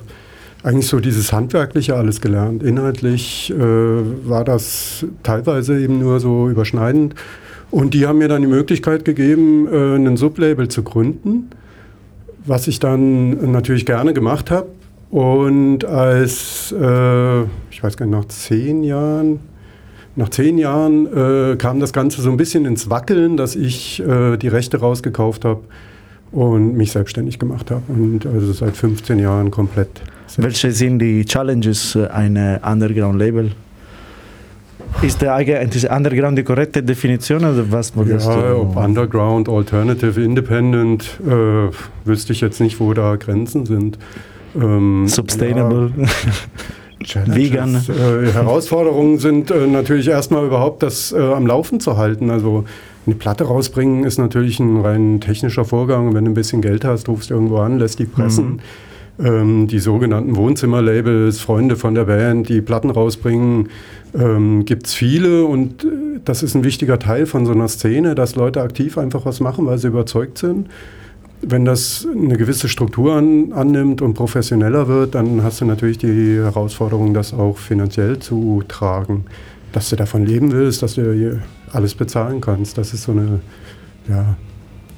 [0.62, 2.62] eigentlich so dieses Handwerkliche alles gelernt.
[2.62, 7.14] Inhaltlich äh, war das teilweise eben nur so überschneidend.
[7.70, 11.50] Und die haben mir dann die Möglichkeit gegeben, äh, ein Sublabel zu gründen,
[12.44, 14.68] was ich dann natürlich gerne gemacht habe.
[15.10, 19.40] Und als, äh, ich weiß gar nicht, nach zehn Jahren,
[20.18, 24.36] nach zehn Jahren äh, kam das Ganze so ein bisschen ins Wackeln, dass ich äh,
[24.36, 25.60] die Rechte rausgekauft habe
[26.32, 27.82] und mich selbstständig gemacht habe.
[27.88, 29.88] Und also seit 15 Jahren komplett.
[30.36, 33.52] Welche sind die Challenges äh, einer Underground-Label?
[35.02, 38.56] Ist der eigentlich Underground die korrekte Definition oder was würdest Ja, du?
[38.62, 41.70] ob Underground, Alternative, Independent, äh,
[42.04, 43.98] wüsste ich jetzt nicht, wo da Grenzen sind.
[44.60, 45.92] Ähm, Sustainable.
[45.96, 46.06] ja,
[47.02, 52.30] Challenges, Äh, Herausforderungen sind äh, natürlich erstmal überhaupt das äh, am Laufen zu halten.
[52.30, 52.64] Also
[53.06, 56.14] eine Platte rausbringen ist natürlich ein rein technischer Vorgang.
[56.14, 58.60] Wenn du ein bisschen Geld hast, rufst du irgendwo an, lässt die pressen.
[59.20, 63.68] Ähm, die sogenannten Wohnzimmerlabels, Freunde von der Band, die Platten rausbringen,
[64.14, 65.88] ähm, gibt es viele und äh,
[66.24, 69.66] das ist ein wichtiger Teil von so einer Szene, dass Leute aktiv einfach was machen,
[69.66, 70.68] weil sie überzeugt sind.
[71.40, 76.36] Wenn das eine gewisse Struktur an, annimmt und professioneller wird, dann hast du natürlich die
[76.36, 79.24] Herausforderung, das auch finanziell zu tragen.
[79.72, 81.40] Dass du davon leben willst, dass du
[81.72, 83.40] alles bezahlen kannst, das ist so eine,
[84.08, 84.36] ja,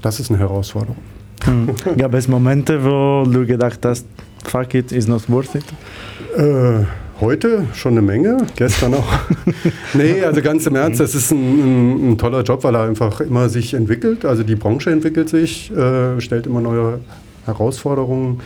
[0.01, 0.97] das ist eine Herausforderung.
[1.45, 1.70] Hm.
[1.97, 4.07] Gab es Momente, wo du gedacht hast,
[4.45, 5.64] fuck it, is not worth it?
[6.36, 6.84] Äh,
[7.20, 9.12] heute schon eine Menge, gestern auch.
[9.94, 13.20] nee, also ganz im Ernst, das ist ein, ein, ein toller Job, weil er einfach
[13.20, 14.24] immer sich entwickelt.
[14.24, 17.00] Also die Branche entwickelt sich, äh, stellt immer neue
[17.46, 18.40] Herausforderungen.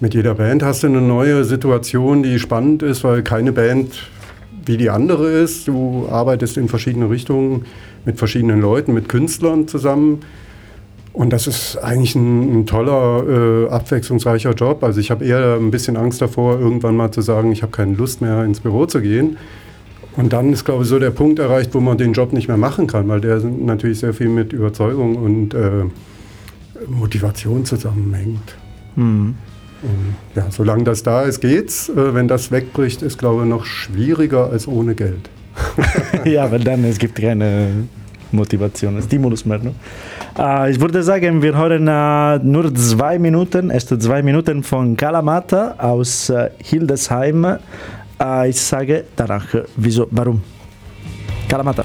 [0.00, 4.08] Mit jeder Band hast du eine neue Situation, die spannend ist, weil keine Band
[4.64, 5.68] wie die andere ist.
[5.68, 7.64] Du arbeitest in verschiedene Richtungen
[8.04, 10.20] mit verschiedenen Leuten, mit Künstlern zusammen.
[11.12, 14.82] Und das ist eigentlich ein, ein toller, äh, abwechslungsreicher Job.
[14.82, 17.94] Also ich habe eher ein bisschen Angst davor, irgendwann mal zu sagen, ich habe keine
[17.94, 19.36] Lust mehr ins Büro zu gehen.
[20.16, 22.56] Und dann ist, glaube ich, so der Punkt erreicht, wo man den Job nicht mehr
[22.56, 25.84] machen kann, weil der natürlich sehr viel mit Überzeugung und äh,
[26.86, 28.56] Motivation zusammenhängt.
[28.94, 29.34] Hm.
[29.82, 31.88] Und ja, solange das da ist, geht's.
[31.88, 35.30] Äh, wenn das wegbricht, ist, glaube ich, noch schwieriger als ohne Geld.
[36.24, 37.84] ja, weil dann es gibt keine
[38.32, 39.58] Motivation, Stimulus mehr.
[39.58, 39.74] Ne?
[40.38, 45.74] Äh, ich würde sagen, wir hören äh, nur zwei Minuten, erste zwei Minuten von Kalamata
[45.78, 47.58] aus äh, Hildesheim.
[48.20, 50.42] Äh, ich sage danach, wieso, warum.
[51.48, 51.84] Kalamata.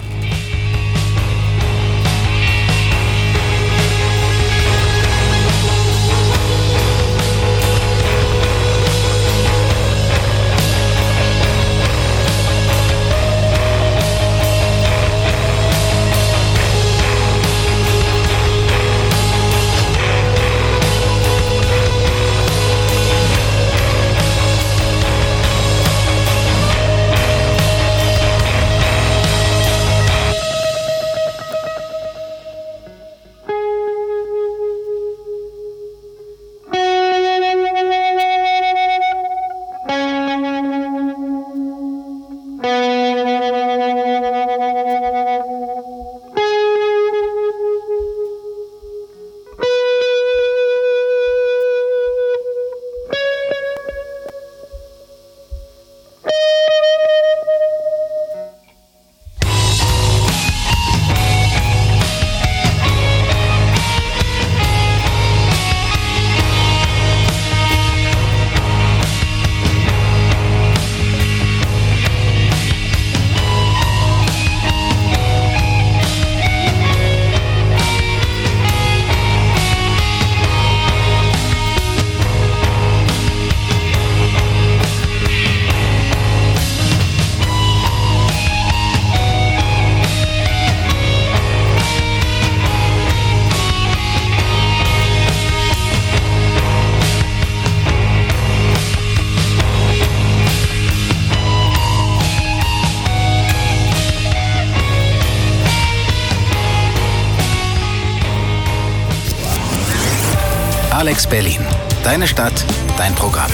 [111.17, 111.61] Alex Berlin.
[112.03, 112.63] Deine Stadt,
[112.95, 113.49] dein Programm.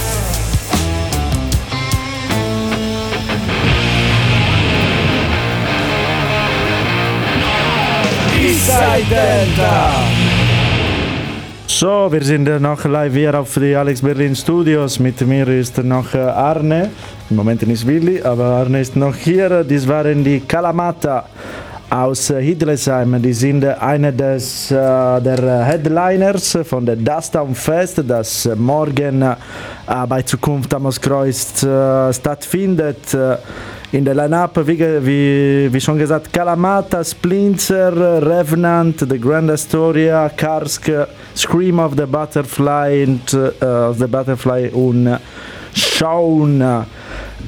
[11.67, 14.99] So, wir sind noch live hier auf die Alex Berlin Studios.
[14.99, 16.89] Mit mir ist noch Arne.
[17.29, 19.63] Im Moment ist Willi, aber Arne ist noch hier.
[19.63, 21.29] Dies waren die Kalamata
[21.93, 23.21] aus Hildesheim.
[23.21, 24.75] Die sind einer des, äh,
[25.21, 29.35] der Headliners von der Dusttown Fest, das morgen äh,
[30.07, 33.15] bei Zukunft am Ostkreuz äh, stattfindet.
[33.91, 40.89] In der Line-Up, wie, wie, wie, schon gesagt, Kalamata, Splinter, Revenant, The Grand Astoria, Karsk,
[41.35, 45.19] Scream of the Butterfly, und, uh, the Butterfly und
[45.75, 46.85] Shaun.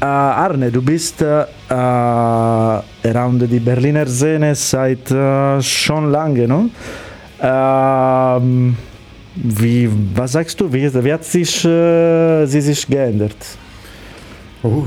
[0.02, 1.24] Uh, Arne, du bist
[1.70, 5.08] around die Berliner Szene seit
[5.64, 6.70] schon lange, no?
[7.42, 8.42] Uh,
[9.36, 13.36] wie, was sagst du, wie, wie hat sich, uh, sie sich geändert?
[14.64, 14.86] Oh,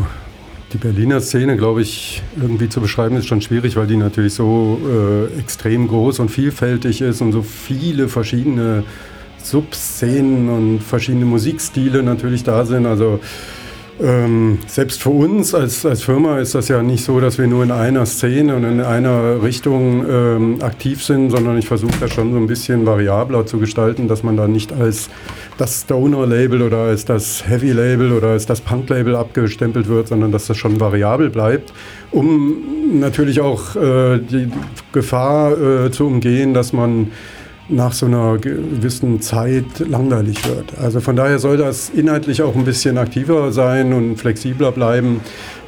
[0.72, 4.78] die Berliner Szene, glaube ich, irgendwie zu beschreiben, ist schon schwierig, weil die natürlich so
[4.84, 8.84] äh, extrem groß und vielfältig ist und so viele verschiedene
[9.42, 12.86] Subszenen und verschiedene Musikstile natürlich da sind.
[12.86, 13.20] Also
[14.00, 17.64] ähm, selbst für uns als, als Firma ist das ja nicht so, dass wir nur
[17.64, 22.32] in einer Szene und in einer Richtung ähm, aktiv sind, sondern ich versuche das schon
[22.32, 25.08] so ein bisschen variabler zu gestalten, dass man da nicht als
[25.56, 30.56] das Stoner-Label oder als das Heavy-Label oder als das Punk-Label abgestempelt wird, sondern dass das
[30.56, 31.72] schon variabel bleibt,
[32.12, 34.50] um natürlich auch äh, die
[34.92, 37.10] Gefahr äh, zu umgehen, dass man
[37.68, 40.78] nach so einer gewissen Zeit langweilig wird.
[40.78, 45.20] Also von daher soll das inhaltlich auch ein bisschen aktiver sein und flexibler bleiben.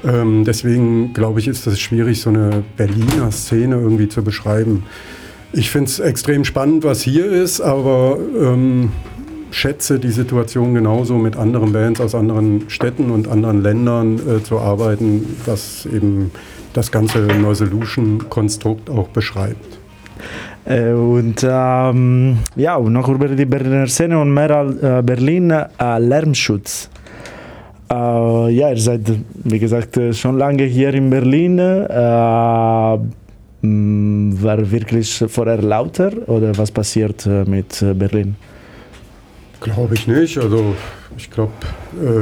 [0.04, 4.84] Ähm, deswegen glaube ich, ist es schwierig, so eine Berliner Szene irgendwie zu beschreiben.
[5.52, 8.92] Ich finde es extrem spannend, was hier ist, aber ähm,
[9.50, 14.58] schätze die Situation genauso mit anderen Bands aus anderen Städten und anderen Ländern äh, zu
[14.58, 16.30] arbeiten, was eben
[16.72, 19.78] das ganze Neusolution-Konstrukt auch beschreibt.
[20.64, 24.50] Äh, und ähm, ja, noch über die Berliner Szene und mehr
[24.82, 26.90] äh, Berlin äh, Lärmschutz.
[27.90, 29.00] Äh, ja, ihr seid,
[29.44, 31.58] wie gesagt, schon lange hier in Berlin.
[31.58, 32.98] Äh,
[33.62, 38.34] war wirklich vorher lauter oder was passiert mit Berlin?
[39.60, 40.38] Glaube ich nicht.
[40.38, 40.74] Also
[41.18, 41.52] ich glaube,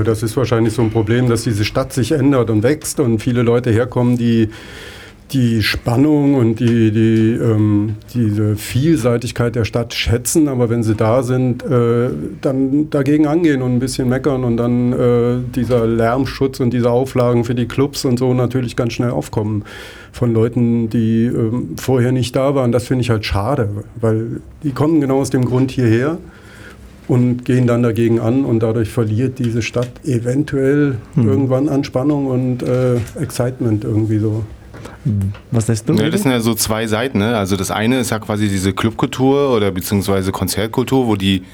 [0.04, 3.42] das ist wahrscheinlich so ein Problem, dass diese Stadt sich ändert und wächst und viele
[3.42, 4.48] Leute herkommen, die
[5.32, 11.22] die Spannung und die, die, ähm, diese Vielseitigkeit der Stadt schätzen, aber wenn sie da
[11.22, 12.08] sind, äh,
[12.40, 17.44] dann dagegen angehen und ein bisschen meckern und dann äh, dieser Lärmschutz und diese Auflagen
[17.44, 19.64] für die Clubs und so natürlich ganz schnell aufkommen
[20.12, 22.72] von Leuten, die äh, vorher nicht da waren.
[22.72, 23.68] Das finde ich halt schade,
[24.00, 26.18] weil die kommen genau aus dem Grund hierher
[27.06, 31.28] und gehen dann dagegen an und dadurch verliert diese Stadt eventuell hm.
[31.28, 34.44] irgendwann an Spannung und äh, Excitement irgendwie so.
[35.50, 35.94] Was lässt du?
[35.94, 37.18] Ja, das sind ja so zwei Seiten.
[37.18, 37.36] Ne?
[37.36, 41.44] Also das eine ist ja quasi diese Clubkultur oder beziehungsweise Konzertkultur, wo die,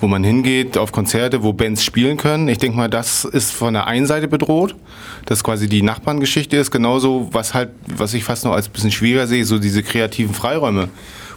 [0.00, 2.48] wo man hingeht auf Konzerte, wo Bands spielen können.
[2.48, 4.74] Ich denke mal, das ist von der einen Seite bedroht,
[5.26, 6.70] dass quasi die Nachbarngeschichte ist.
[6.70, 10.88] Genauso, was halt, was ich fast noch als bisschen schwieriger sehe, so diese kreativen Freiräume.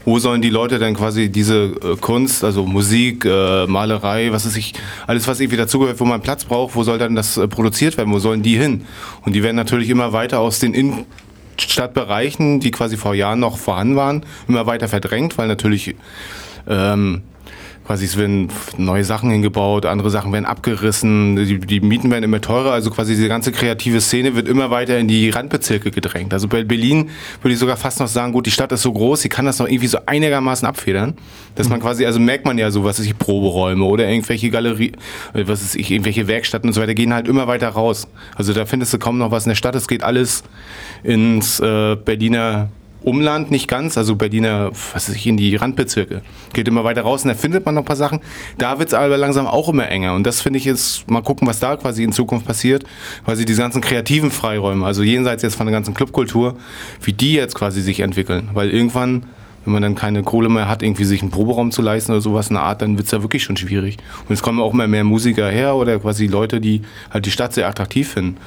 [0.05, 4.55] Wo sollen die Leute dann quasi diese äh, Kunst, also Musik, äh, Malerei, was ist
[4.55, 4.73] ich,
[5.05, 8.11] alles was irgendwie dazugehört, wo man Platz braucht, wo soll dann das äh, produziert werden?
[8.13, 8.85] Wo sollen die hin?
[9.25, 11.05] Und die werden natürlich immer weiter aus den in
[11.61, 15.95] Stadtbereichen, die quasi vor Jahren noch vorhanden waren, immer weiter verdrängt, weil natürlich
[16.67, 17.23] ähm,
[17.89, 22.39] quasi es werden neue Sachen hingebaut, andere Sachen werden abgerissen, die, die, Mieten werden immer
[22.39, 26.31] teurer, also quasi diese ganze kreative Szene wird immer weiter in die Randbezirke gedrängt.
[26.31, 27.09] Also bei Berlin
[27.41, 29.57] würde ich sogar fast noch sagen, gut, die Stadt ist so groß, sie kann das
[29.57, 31.15] noch irgendwie so einigermaßen abfedern,
[31.55, 34.91] dass man quasi, also merkt man ja so, was ist die Proberäume oder irgendwelche Galerie,
[35.33, 38.07] äh, was ist ich, irgendwelche Werkstätten und so weiter, gehen halt immer weiter raus.
[38.35, 40.43] Also da findest du kaum noch was in der Stadt, es geht alles
[41.01, 42.69] ins äh, Berliner
[43.01, 46.21] Umland nicht ganz, also Berliner, was ist ich, in die Randbezirke.
[46.53, 48.19] Geht immer weiter raus und da findet man noch ein paar Sachen.
[48.57, 50.15] Da wird es aber langsam auch immer enger.
[50.15, 52.83] Und das finde ich jetzt, mal gucken, was da quasi in Zukunft passiert.
[53.23, 56.57] Quasi diese ganzen kreativen Freiräume, also jenseits jetzt von der ganzen Clubkultur,
[57.01, 58.49] wie die jetzt quasi sich entwickeln.
[58.53, 59.27] Weil irgendwann,
[59.63, 62.49] wenn man dann keine Kohle mehr hat, irgendwie sich einen Proberaum zu leisten oder sowas
[62.49, 63.97] in der Art, dann wird es ja wirklich schon schwierig.
[64.27, 66.81] Und es kommen auch immer mehr Musiker her oder quasi Leute, die
[67.11, 68.37] halt die Stadt sehr attraktiv finden.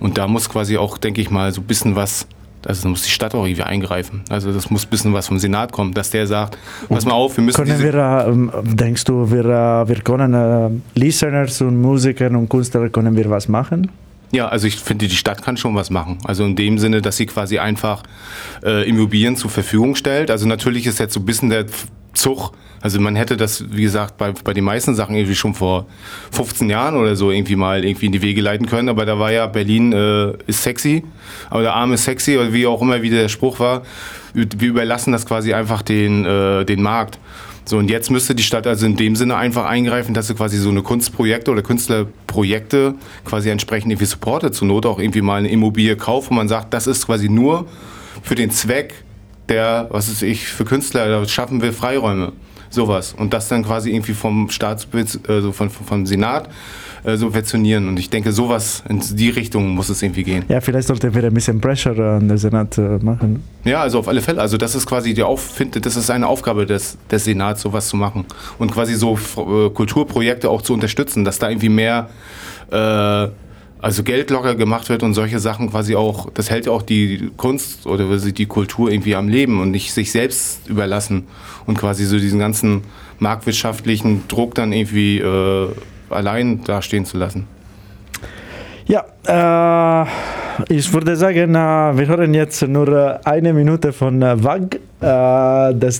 [0.00, 2.26] Und da muss quasi auch, denke ich mal, so ein bisschen was
[2.66, 4.22] also muss die Stadt auch irgendwie eingreifen.
[4.28, 6.58] Also das muss ein bisschen was vom Senat kommen, dass der sagt,
[6.88, 7.56] pass mal auf, wir müssen...
[7.56, 12.88] Können wir, äh, denkst du, wir, äh, wir können äh, Listeners und Musiker und Künstler,
[12.88, 13.90] können wir was machen?
[14.32, 16.18] Ja, also ich finde, die Stadt kann schon was machen.
[16.24, 18.02] Also in dem Sinne, dass sie quasi einfach
[18.64, 20.30] äh, Immobilien zur Verfügung stellt.
[20.30, 21.66] Also natürlich ist jetzt so ein bisschen der
[22.14, 22.52] Zug.
[22.80, 25.86] Also man hätte das, wie gesagt, bei, bei den meisten Sachen irgendwie schon vor
[26.32, 28.88] 15 Jahren oder so irgendwie mal irgendwie in die Wege leiten können.
[28.88, 31.04] Aber da war ja Berlin äh, ist sexy,
[31.48, 33.82] aber der Arm ist sexy oder wie auch immer wieder der Spruch war.
[34.34, 37.18] Wir überlassen das quasi einfach den, äh, den Markt.
[37.64, 40.58] So, und jetzt müsste die Stadt also in dem Sinne einfach eingreifen, dass sie quasi
[40.58, 42.94] so eine Kunstprojekte oder Künstlerprojekte
[43.24, 44.54] quasi entsprechend irgendwie supportet.
[44.54, 47.66] Zur Not auch irgendwie mal eine Immobilie kauft, wo man sagt, das ist quasi nur
[48.22, 49.04] für den Zweck
[49.48, 52.32] der, was ist ich, für Künstler, da schaffen wir Freiräume.
[52.70, 53.14] Sowas.
[53.16, 56.48] Und das dann quasi irgendwie vom Staatsbesitz, also von, vom Senat
[57.04, 57.86] äh, subventionieren.
[57.86, 60.44] Und ich denke, sowas in die Richtung muss es irgendwie gehen.
[60.48, 63.42] Ja, vielleicht sollte wir ein bisschen Pressure an den Senat äh, machen.
[63.64, 64.40] Ja, also auf alle Fälle.
[64.40, 65.50] Also das ist quasi die Auf
[65.82, 68.24] das ist eine Aufgabe des, des Senats, sowas zu machen.
[68.58, 72.08] Und quasi so äh, Kulturprojekte auch zu unterstützen, dass da irgendwie mehr
[72.70, 73.28] äh,
[73.82, 77.30] also Geld locker gemacht wird und solche Sachen quasi auch, das hält ja auch die
[77.36, 81.26] Kunst oder die Kultur irgendwie am Leben und nicht sich selbst überlassen
[81.66, 82.82] und quasi so diesen ganzen
[83.18, 85.68] marktwirtschaftlichen Druck dann irgendwie äh,
[86.10, 87.48] allein dastehen zu lassen.
[88.86, 90.06] Ja, äh,
[90.68, 95.98] ich würde sagen, äh, wir hören jetzt nur äh, eine Minute von äh, Wag, das,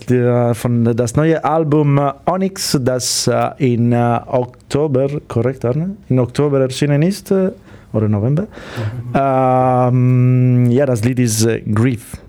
[0.53, 3.29] von das neue Album Onyx, das
[3.59, 5.97] in Oktober, korrekt, Arne?
[6.09, 7.35] In Oktober erschienen ist
[7.93, 8.47] oder November.
[9.15, 12.22] Ähm, ja, das Lied ist äh, Grief.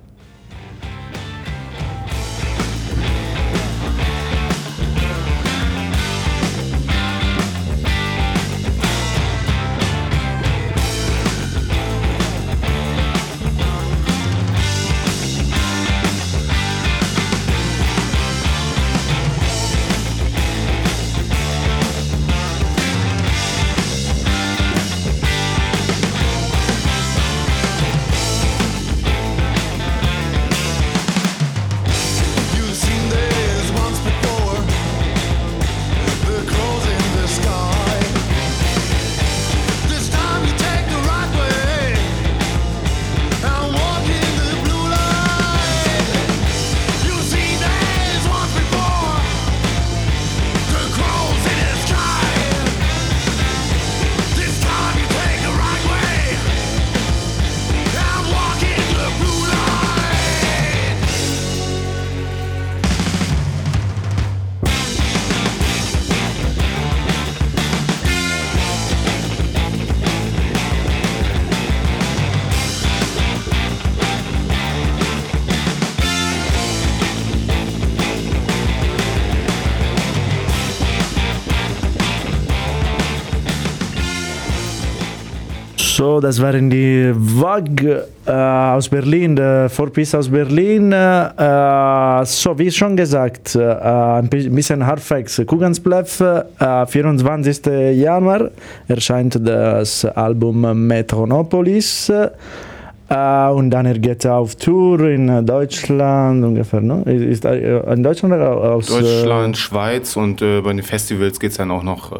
[86.19, 90.91] Das waren die WAG äh, aus Berlin, der Vorpiece aus Berlin.
[90.91, 95.41] Äh, so, wie schon gesagt, äh, ein bi- bisschen Hardfacts.
[95.45, 96.19] Kuganspleff,
[96.59, 97.65] äh, 24.
[97.95, 98.49] Januar
[98.87, 102.09] erscheint das Album Metronopolis.
[102.09, 107.03] Äh, und dann er geht auf Tour in Deutschland ungefähr, ne?
[107.03, 111.57] Ist, äh, in Deutschland oder aus äh, Deutschland, Schweiz und bei den Festivals geht es
[111.57, 112.11] dann auch noch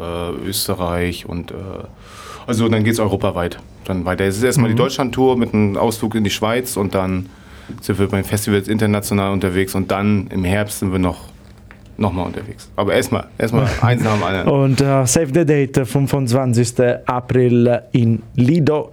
[0.46, 1.54] Österreich und
[2.46, 4.26] also dann geht es europaweit dann weiter.
[4.26, 4.76] Es ist erstmal Mhm.
[4.76, 7.28] die Deutschland-Tour mit einem Ausflug in die Schweiz und dann
[7.82, 11.20] sind wir bei den Festivals international unterwegs und dann im Herbst sind wir noch,
[11.98, 12.70] noch mal unterwegs.
[12.76, 14.48] Aber erstmal, erstmal eins nach dem anderen.
[14.50, 16.74] Und äh, Save the Date, 25.
[17.06, 18.92] April in Lido.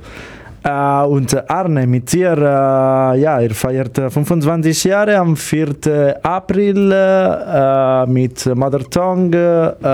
[0.62, 0.70] Äh,
[1.04, 6.18] und Arne, mit dir, äh, ja, ihr feiert äh, 25 Jahre am 4.
[6.22, 9.88] April äh, mit Mother Tongue, äh,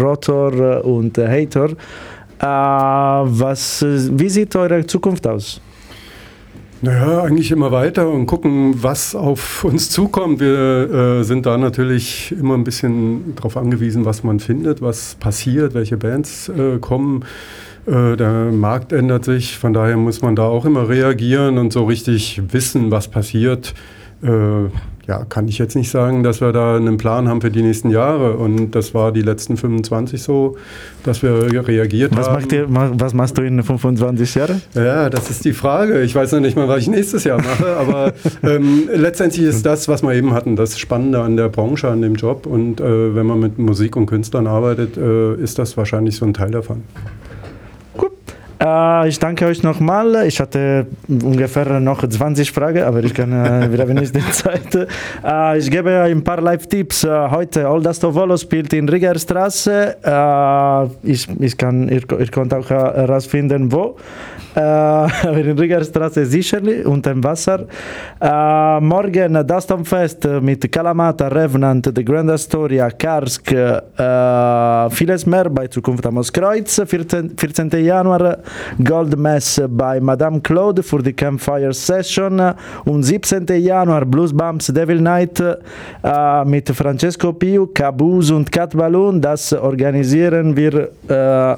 [0.00, 1.68] Rotor und äh, Hater.
[2.42, 5.60] Äh, was, äh, wie sieht eure Zukunft aus?
[6.80, 10.40] Naja, eigentlich immer weiter und gucken, was auf uns zukommt.
[10.40, 15.74] Wir äh, sind da natürlich immer ein bisschen darauf angewiesen, was man findet, was passiert,
[15.74, 17.24] welche Bands äh, kommen.
[17.86, 21.84] Äh, der Markt ändert sich, von daher muss man da auch immer reagieren und so
[21.84, 23.74] richtig wissen, was passiert.
[25.08, 27.90] Ja, kann ich jetzt nicht sagen, dass wir da einen Plan haben für die nächsten
[27.90, 28.36] Jahre.
[28.36, 30.56] Und das war die letzten 25 so,
[31.02, 32.34] dass wir reagiert Was, haben.
[32.40, 34.62] macht ihr, was machst du in 25 Jahren?
[34.74, 36.02] Ja, das ist die Frage.
[36.02, 38.12] Ich weiß noch nicht mal, was ich nächstes Jahr mache, aber
[38.44, 42.14] ähm, letztendlich ist das, was wir eben hatten, das Spannende an der Branche, an dem
[42.14, 42.46] Job.
[42.46, 46.34] Und äh, wenn man mit Musik und Künstlern arbeitet, äh, ist das wahrscheinlich so ein
[46.34, 46.82] Teil davon.
[48.62, 50.26] Äh, ich danke euch nochmal.
[50.26, 54.74] Ich hatte ungefähr noch 20 Fragen, aber ich kann äh, wieder nicht die Zeit.
[55.24, 57.04] Äh, ich gebe ein paar Live-Tipps.
[57.04, 59.96] Äh, heute Olda Stovolo spielt in Riggerstraße.
[60.04, 63.96] Äh, ich, ich kann, ihr, ihr könnt auch herausfinden, wo.
[64.54, 67.66] Äh, aber in Riggerstraße sicherlich, unter dem Wasser.
[68.20, 73.54] Äh, morgen Dastonfest mit Kalamata, Revenant, The Grand Astoria, Karsk,
[74.90, 76.80] vieles mehr bei Zukunft am Ostkreuz.
[76.84, 77.70] 14, 14.
[77.84, 78.38] Januar
[78.82, 82.40] Gold Mess bei Madame Claude für die Campfire Session.
[82.84, 83.46] Und 17.
[83.46, 89.20] Januar Blues Bumps Devil Night äh, mit Francesco Piu, Caboose und Cat Balloon.
[89.20, 91.56] Das organisieren wir äh,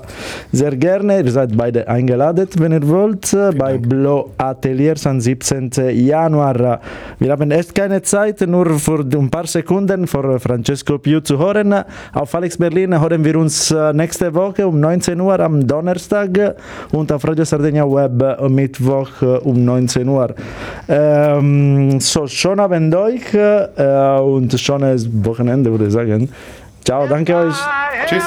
[0.52, 1.20] sehr gerne.
[1.20, 5.70] Ihr seid beide eingeladen, wenn ihr wollt, bei Blow Ateliers am 17.
[5.90, 6.80] Januar.
[7.18, 11.74] Wir haben echt keine Zeit, nur für ein paar Sekunden für Francesco Piu zu hören.
[12.12, 16.56] Auf Alex Berlin hören wir uns äh, nächste Woche um 19 Uhr am Donnerstag
[16.92, 20.34] und auf Radio Sardegna Web am Mittwoch äh, um 19 Uhr.
[20.88, 26.28] Ähm, so, schönen Abend euch äh, und schönes Wochenende, würde ich sagen.
[26.84, 27.54] Ciao, danke euch.
[28.06, 28.24] Tschüss.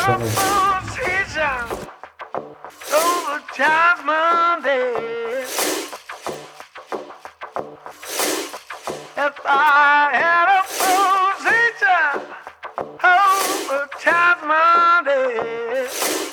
[14.48, 16.27] Monday.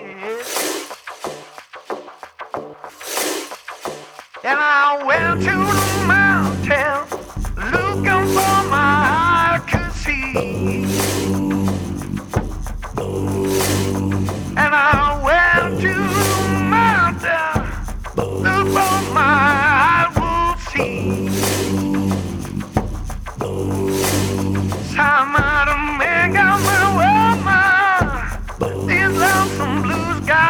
[4.42, 6.96] And I went to the mountain
[7.70, 10.86] looking for my eye could see.
[14.56, 17.52] And I went to the mountain
[18.16, 19.20] looking for my
[19.84, 21.27] eye would see.
[24.98, 25.77] Tamaro.